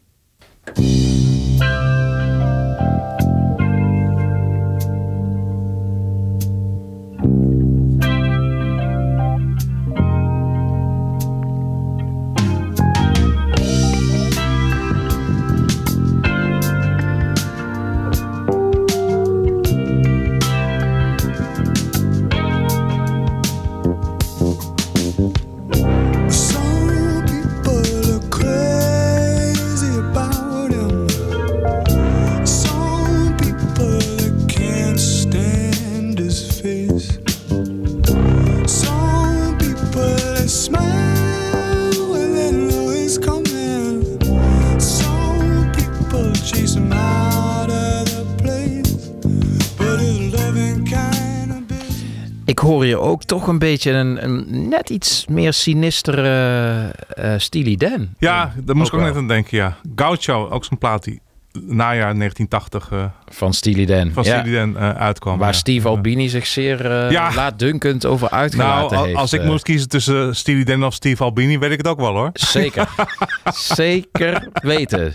[52.62, 58.08] Hoor je ook toch een beetje een, een net iets meer sinistere eh Steely Dan.
[58.18, 59.76] Ja, daar moest ik ook net aan denken, ja.
[59.96, 61.20] Gaucho, ook zo'n plaat die
[61.66, 64.10] najaar 1980 eh, Van Steely Dan.
[64.12, 64.38] van ja.
[64.40, 65.38] Steely Dan eh, uitkwam.
[65.38, 65.54] Waar ja.
[65.54, 67.34] Steve Albini zich zeer eh Ja.
[67.34, 69.18] laatdunkend over uitgelaten Nou, heeft.
[69.18, 69.46] als ik eh.
[69.46, 72.30] moest kiezen tussen Steely Dan of Steve Albini, weet ik het ook wel hoor.
[72.32, 72.88] Zeker.
[73.74, 75.10] Zeker weten.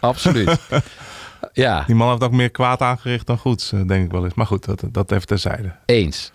[0.00, 0.58] Absoluut.
[1.52, 4.34] Ja, Die man heeft ook meer kwaad aangericht dan goeds, eh, denk ik wel eens.
[4.34, 5.72] Maar goed, dat, dat even terzijde.
[5.86, 6.32] eens.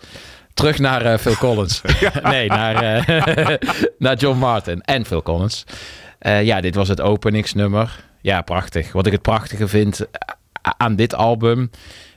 [0.54, 1.80] Terug naar eh, Phil Collins.
[2.22, 2.74] Nee, naar,
[3.06, 3.54] eh,
[3.98, 5.64] naar John Martin en Phil Collins.
[6.20, 8.04] Ja, dit was het openingsnummer.
[8.20, 8.92] Ja, prachtig.
[8.92, 10.06] Wat ik het prachtige vind
[10.76, 11.70] aan dit album.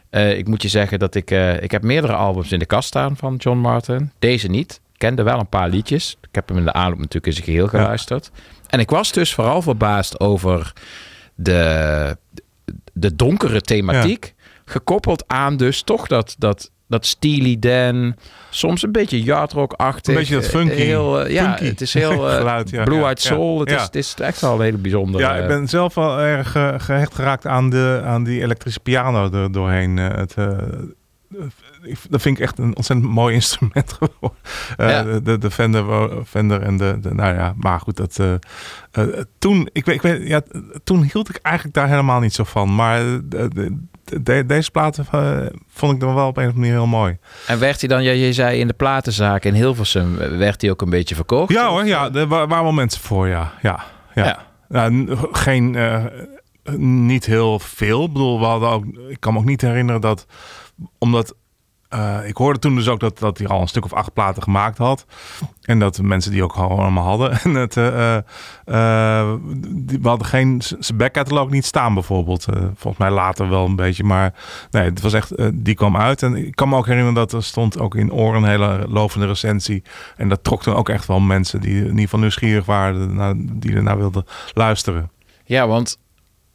[0.09, 1.31] ik moet je zeggen dat ik...
[1.61, 4.11] ik heb meerdere albums in de kast staan van John Martin.
[4.19, 4.81] Deze niet.
[4.93, 6.17] Ik kende wel een paar liedjes.
[6.21, 8.31] Ik heb hem in de aanloop natuurlijk in zijn geheel geluisterd.
[8.67, 10.73] En ik was dus vooral verbaasd over
[11.35, 12.17] de,
[13.01, 14.33] de donkere thematiek.
[14.65, 18.15] Gekoppeld aan dus toch dat, dat, dat Steely Dan.
[18.49, 20.13] Soms een beetje yardrock-achtig.
[20.13, 20.73] Een beetje dat funky.
[20.73, 23.59] Heel, eh, ja, Funky het is heel eh, geluid, ja, Blue Eyed ja, Soul.
[23.59, 25.23] Het, is, het is echt wel een hele bijzondere...
[25.23, 29.31] Ja, ik ben zelf wel erg eh, gehecht geraakt aan, de, aan die elektrische piano
[29.31, 29.97] er doorheen.
[29.97, 30.47] eh, het, eh,
[31.83, 34.39] ik- dat vind ik echt een ontzettend mooi instrument geworden.
[34.77, 35.03] Ja.
[35.03, 38.33] de, de, de Fender, Fender en de, de, nou ja, maar goed, dat, eh,
[38.91, 40.41] eh, toen, ik weet, ik weet, ja,
[40.83, 42.75] toen hield ik eigenlijk daar helemaal niet zo van.
[42.75, 43.77] Maar de, de-
[44.23, 45.05] de- deze platen
[45.67, 47.17] vond ik dan wel op een of andere manier heel mooi.
[47.47, 50.81] En werd hij dan, ja, je zei in de platenzaak in Hilversum, werd hij ook
[50.81, 51.51] een beetje verkocht?
[51.53, 53.53] Ja hoor, ja, er wa- waren wel mensen voor, ja.
[53.61, 53.83] Ja,
[54.15, 54.25] ja.
[54.25, 54.49] Ja.
[54.69, 55.77] Ja, n- geen,
[56.77, 58.03] niet heel veel.
[58.05, 60.25] Ik bedoel, we hadden ook, ik kan me ook niet herinneren dat,
[60.97, 61.35] omdat,
[61.91, 64.43] eh, ik hoorde toen dus ook dat, dat hij al een stuk of acht platen
[64.43, 65.05] gemaakt had.
[65.61, 67.31] En dat de mensen die ook al allemaal hadden.
[67.43, 68.15] En het, eh,
[68.65, 69.33] eh,
[69.73, 72.45] die, we hadden geen, zijn backcatalog niet staan bijvoorbeeld.
[72.75, 74.33] Volgens mij later wel een beetje, maar
[74.71, 76.23] nee, het was echt, die kwam uit.
[76.23, 79.27] En ik kan me ook herinneren dat er stond ook in Oren een hele lovende
[79.27, 79.83] recensie.
[80.17, 83.75] En dat trok toen ook echt wel mensen die in ieder geval nieuwsgierig waren, die
[83.75, 85.11] ernaar wilden luisteren.
[85.43, 85.97] Ja, want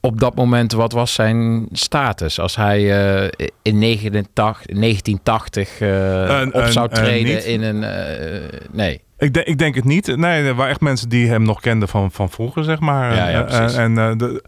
[0.07, 2.41] op dat moment, wat was zijn status?
[2.41, 7.85] Als hij eh, in 89, 1980 eh, op zou treden in een...
[7.85, 9.05] eh, nee.
[9.19, 10.17] Ik, denk- ik denk het niet.
[10.17, 13.15] Nee, er waren echt mensen die hem nog kenden van, van vroeger, zeg maar.
[13.15, 13.77] Ja, ja, Eh, precies.
[13.77, 14.45] En eh, de,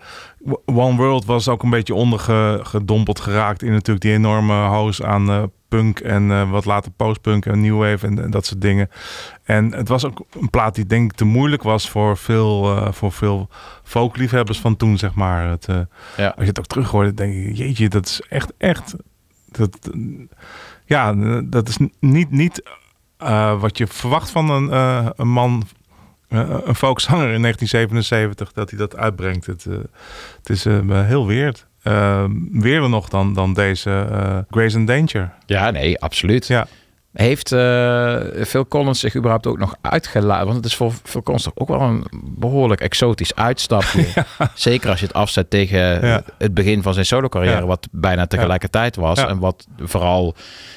[0.66, 5.43] One World was ook een beetje ondergedompeld geraakt in natuurlijk die enorme hoos aan eh,
[5.69, 8.90] punk en eh, wat later postpunk en new wave en, en dat soort dingen.
[9.45, 12.93] En het was ook een plaat die denk ik te moeilijk was voor veel, eh,
[12.93, 13.49] voor veel
[13.85, 15.49] folkliefhebbers van toen, zeg maar.
[15.49, 15.77] Het, eh,
[16.16, 16.27] Ja.
[16.27, 18.95] Als je het ook terug hoorde, denk je, jeetje, dat is echt, echt...
[19.51, 19.90] Dat,
[20.85, 21.15] ja,
[21.45, 22.62] dat is niet, niet
[23.19, 25.62] eh, wat je verwacht van een, eh, een man,
[26.28, 29.47] eh, een folkzanger in 1977, dat hij dat uitbrengt.
[29.47, 29.65] Het,
[30.39, 31.66] het is heel weird.
[31.85, 34.07] Uh, weerder nog dan, dan deze
[34.51, 35.32] Grace and Danger.
[35.47, 36.47] Ja, nee, absoluut.
[36.47, 36.66] Ja.
[37.12, 38.16] Heeft eh
[38.47, 40.44] Phil Collins zich überhaupt ook nog uitgelaten?
[40.44, 42.05] Want het is voor Phil Collins toch ook wel een
[42.39, 44.06] behoorlijk exotisch uitstapje.
[44.55, 46.22] Zeker als je het afzet tegen Ja.
[46.39, 47.66] het begin van zijn solo carrière, Ja.
[47.66, 49.18] wat bijna tegelijkertijd was.
[49.18, 50.35] En wat vooral,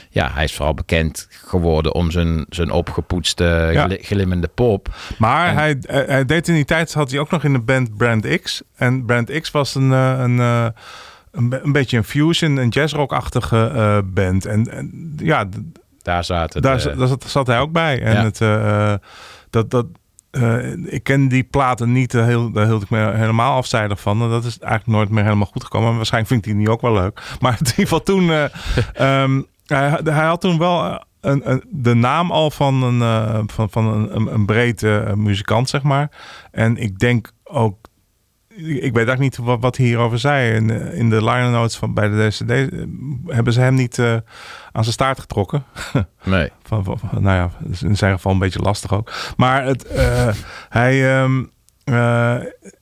[0.09, 4.95] ja, hij is vooral bekend geworden om zijn, zijn opgepoetste, glimmende pop.
[5.17, 7.59] Maar En- hij, hij, hij deed in die tijd, zat hij ook nog in de
[7.59, 8.61] band Brand X.
[8.75, 10.65] En Brand X was een, eh, een, eh,
[11.31, 14.45] een, een beetje een fusion, een jazzrock-achtige eh, band.
[14.45, 15.45] En, en ja,
[16.03, 18.01] Daar zaten daar, de- zat- daar zat, zat hij ook bij.
[18.01, 18.23] En Ja.
[18.23, 18.99] het, eh, eh,
[19.49, 19.85] dat, dat,
[20.31, 24.21] eh, ik ken die platen niet, eh, heel, daar hield ik me helemaal afzijdig van.
[24.21, 25.95] En dat is eigenlijk nooit meer helemaal goed gekomen.
[25.95, 27.21] Waarschijnlijk vindt hij die nu ook wel leuk.
[27.41, 28.43] Maar in ieder geval toen, eh,
[29.23, 33.39] ehm, hij, hij had toen wel eh, een, een, de naam al van een, eh,
[33.47, 36.09] van, van een, een, breed eh, muzikant, zeg maar.
[36.51, 37.77] En ik denk ook
[38.55, 40.53] ik weet eigenlijk niet wat, wat hij hierover zei.
[40.55, 42.83] In, eh, in de liner notes van, bij de DCD eh,
[43.27, 44.11] hebben ze hem niet eh,
[44.71, 45.63] aan zijn staart getrokken.
[46.23, 46.49] Nee.
[46.63, 49.11] Van, van, van- nou ja, dat is in zijn geval een beetje lastig ook.
[49.37, 49.85] Maar het,
[50.69, 51.19] hij...
[51.19, 51.43] ehm,
[51.83, 52.35] eh,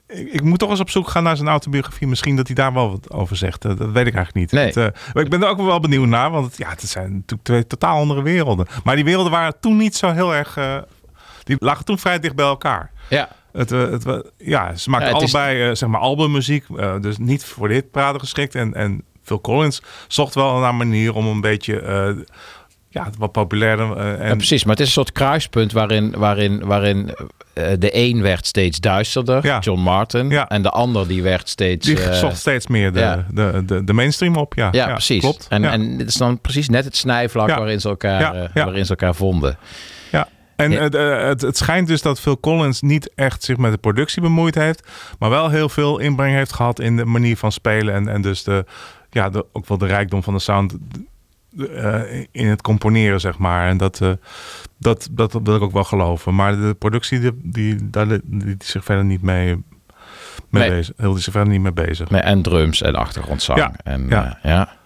[0.08, 2.08] ik, ik moet toch eens op zoek gaan naar zijn autobiografie.
[2.08, 3.62] Misschien dat hij daar wel wat over zegt.
[3.62, 4.52] Dat weet ik eigenlijk niet.
[4.52, 4.66] Nee.
[4.66, 4.76] Het,
[5.14, 6.32] maar ik ben er ook wel benieuwd naar.
[6.32, 8.68] Want het, ja, het zijn natuurlijk twee totaal andere werelden.
[8.84, 10.58] Maar die werelden waren toen niet zo heel erg...
[11.44, 12.92] die lagen toen vrij dicht bij elkaar.
[13.10, 13.30] Ja.
[13.52, 16.66] Het, eh, het, wa- ja, ze maakten Ja, het is- allebei eh, zeg maar albummuziek.
[16.78, 18.56] eh, dus niet voor de hitpraten geschikt.
[18.56, 21.80] En, en Phil Collins zocht wel naar een manier om een beetje...
[21.82, 22.10] eh,
[22.92, 23.98] ja, wat populairder.
[23.98, 27.14] eh, en, Ja, precies, maar het is een soort kruispunt waarin, waarin, waarin
[27.54, 29.60] eh, de een werd steeds duisterder, Ja.
[29.60, 30.48] John Martin, Ja.
[30.48, 31.86] en de ander die werd steeds...
[31.88, 34.54] Die eh, zocht steeds meer de, de, de, de mainstream op.
[34.54, 35.20] Ja, ja, precies.
[35.22, 35.46] Klopt.
[35.50, 38.90] En, en dit is dan precies net het snijvlak waarin, ze elkaar, eh, waarin ze
[38.90, 39.58] elkaar vonden.
[40.12, 40.28] ja.
[40.60, 40.82] En Ja.
[40.82, 44.22] Het, eh, het, het schijnt dus dat Phil Collins niet echt zich met de productie
[44.22, 44.88] bemoeid heeft.
[45.20, 47.94] Maar wel heel veel inbreng heeft gehad in de manier van spelen.
[47.94, 48.66] En, en dus de,
[49.10, 50.78] ja, de, ook wel de rijkdom van de sound.
[51.76, 53.68] eh, in het componeren, zeg maar.
[53.70, 54.12] En dat, eh,
[54.78, 56.36] dat, dat, dat wil ik ook wel geloven.
[56.36, 59.46] Maar de productie, die, die, daar li- die is zich verder niet mee,
[60.50, 60.70] mee Nee.
[60.70, 60.94] bezig.
[60.98, 62.10] Hield hij zich verder niet mee bezig.
[62.10, 63.60] Met en drums en achtergrondzang.
[63.60, 64.40] Ja, En, ja.
[64.44, 64.78] ja.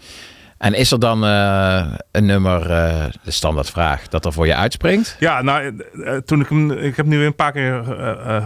[0.64, 5.16] En is er dan eh, een nummer, eh, de standaardvraag, dat er voor je uitspringt?
[5.20, 7.84] Ja, nou, eh, toen ik hem, ik heb nu weer een paar keer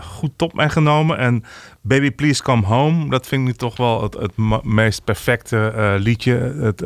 [0.04, 1.18] goed top meegenomen.
[1.18, 1.44] En
[1.82, 6.36] Baby Please Come Home, dat vind ik nu toch wel het, het meest perfecte liedje.
[6.62, 6.84] Het,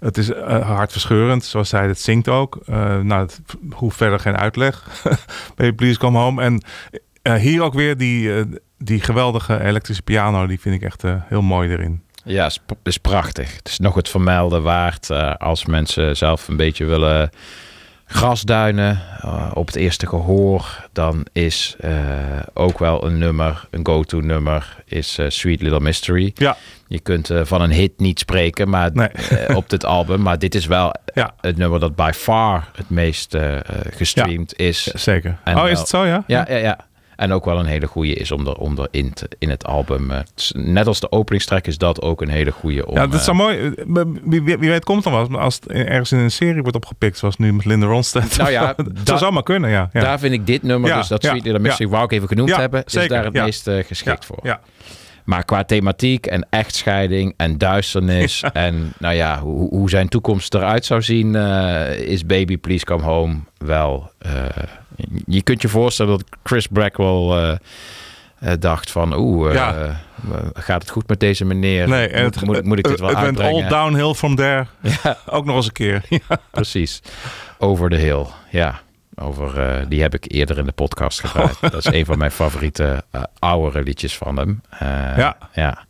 [0.00, 0.30] het is
[0.62, 2.58] hartverscheurend, zoals zij het zingt ook.
[3.02, 3.28] Nou,
[3.70, 5.02] hoeft verder geen uitleg.
[5.56, 6.42] Baby Please Come Home.
[6.42, 6.62] En
[7.38, 8.44] hier ook weer die,
[8.78, 12.02] die geweldige elektrische piano, die vind ik echt heel mooi erin.
[12.26, 13.56] Ja, is, is prachtig.
[13.56, 17.30] Het is nog het vermelden waard eh, als mensen zelf een beetje willen
[18.06, 20.88] grasduinen eh, op het eerste gehoor.
[20.92, 21.92] Dan is eh,
[22.54, 26.30] ook wel een nummer, een go-to nummer, is Sweet Little Mystery.
[26.34, 26.56] Ja.
[26.88, 28.90] Je kunt van een hit niet spreken maar,
[29.54, 30.22] op dit album.
[30.22, 30.94] Maar dit is wel
[31.40, 33.36] het nummer dat by far het meest
[33.90, 34.82] gestreamd is.
[34.82, 35.38] Zeker.
[35.44, 36.24] En oh, is het zo, ja?
[36.26, 36.85] Ja, ja, ja.
[37.16, 40.10] En ook wel een hele goede is om, er, om erin te, in het album.
[40.10, 42.94] eh, is- net als de openingstrack is dat ook een hele goede om...
[42.96, 43.74] Ja, dat eh, zou mooi.
[43.94, 45.40] eh, Wie, weet komt dan wel.
[45.40, 48.36] Als het ergens in een serie wordt opgepikt, zoals nu met Linda Ronstadt.
[48.38, 49.90] Nou ja, dat da- zou zomaar kunnen, ja.
[49.92, 50.00] ja.
[50.00, 51.88] Daar vind ik dit nummer, Ja, dus dat ja, Sweet Little ja.
[51.88, 54.38] wou ik even genoemd hebben, is zeker, daar het meest eh, geschikt voor.
[54.42, 54.60] ja.
[55.26, 60.84] Maar qua thematiek en echtscheiding en duisternis en nou ja, hoe, hoe zijn toekomst eruit
[60.84, 64.10] zou zien, eh, is Baby Please Come Home wel.
[64.18, 64.32] eh,
[65.26, 67.50] je kunt je voorstellen dat Chris Blackwell eh,
[68.52, 70.00] eh, dacht van, oeh, eh, Ja.
[70.54, 71.88] gaat het goed met deze meneer?
[71.88, 73.62] Nee, en moet, het, moet, moet ik dit wel het went uitbrengen?
[73.64, 74.66] all downhill from there.
[75.26, 76.02] Ook nog eens een keer.
[76.28, 76.38] Ja.
[76.50, 77.02] Precies.
[77.58, 78.24] Over the Hill.
[78.50, 78.80] Ja.
[79.16, 81.60] Over, eh, die heb ik eerder in de podcast gedraaid.
[81.72, 84.60] Dat is een van mijn favoriete eh oudere liedjes van hem.
[84.70, 85.36] Eh, Ja.
[85.54, 85.84] ja.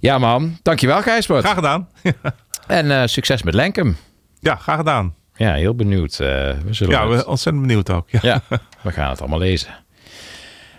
[0.00, 0.58] Ja, man.
[0.62, 1.42] Dankjewel, Gijsbert.
[1.42, 1.88] Graag gedaan.
[2.66, 3.96] En succes met Lenkem.
[4.40, 5.14] Ja, graag gedaan.
[5.34, 6.16] Ja, heel benieuwd.
[6.16, 8.10] We zullen Ja, het- we ontzettend benieuwd ook.
[8.10, 8.18] Ja.
[8.22, 8.40] ja,
[8.82, 9.74] we gaan het allemaal lezen.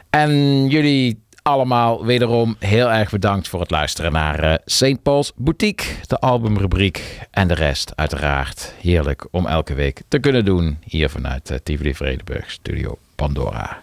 [0.10, 0.32] En
[0.68, 5.02] jullie allemaal wederom heel erg bedankt voor het luisteren naar eh St.
[5.04, 10.78] Paul's Boutique, de albumrubriek en de rest uiteraard heerlijk om elke week te kunnen doen
[10.84, 13.82] hier vanuit uh, Tivoli Vredenburg Studio Pandora.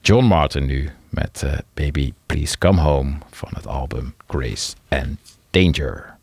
[0.00, 5.18] John Martin nu met eh, Baby Please Come Home van het album Grace and
[5.50, 6.16] Danger.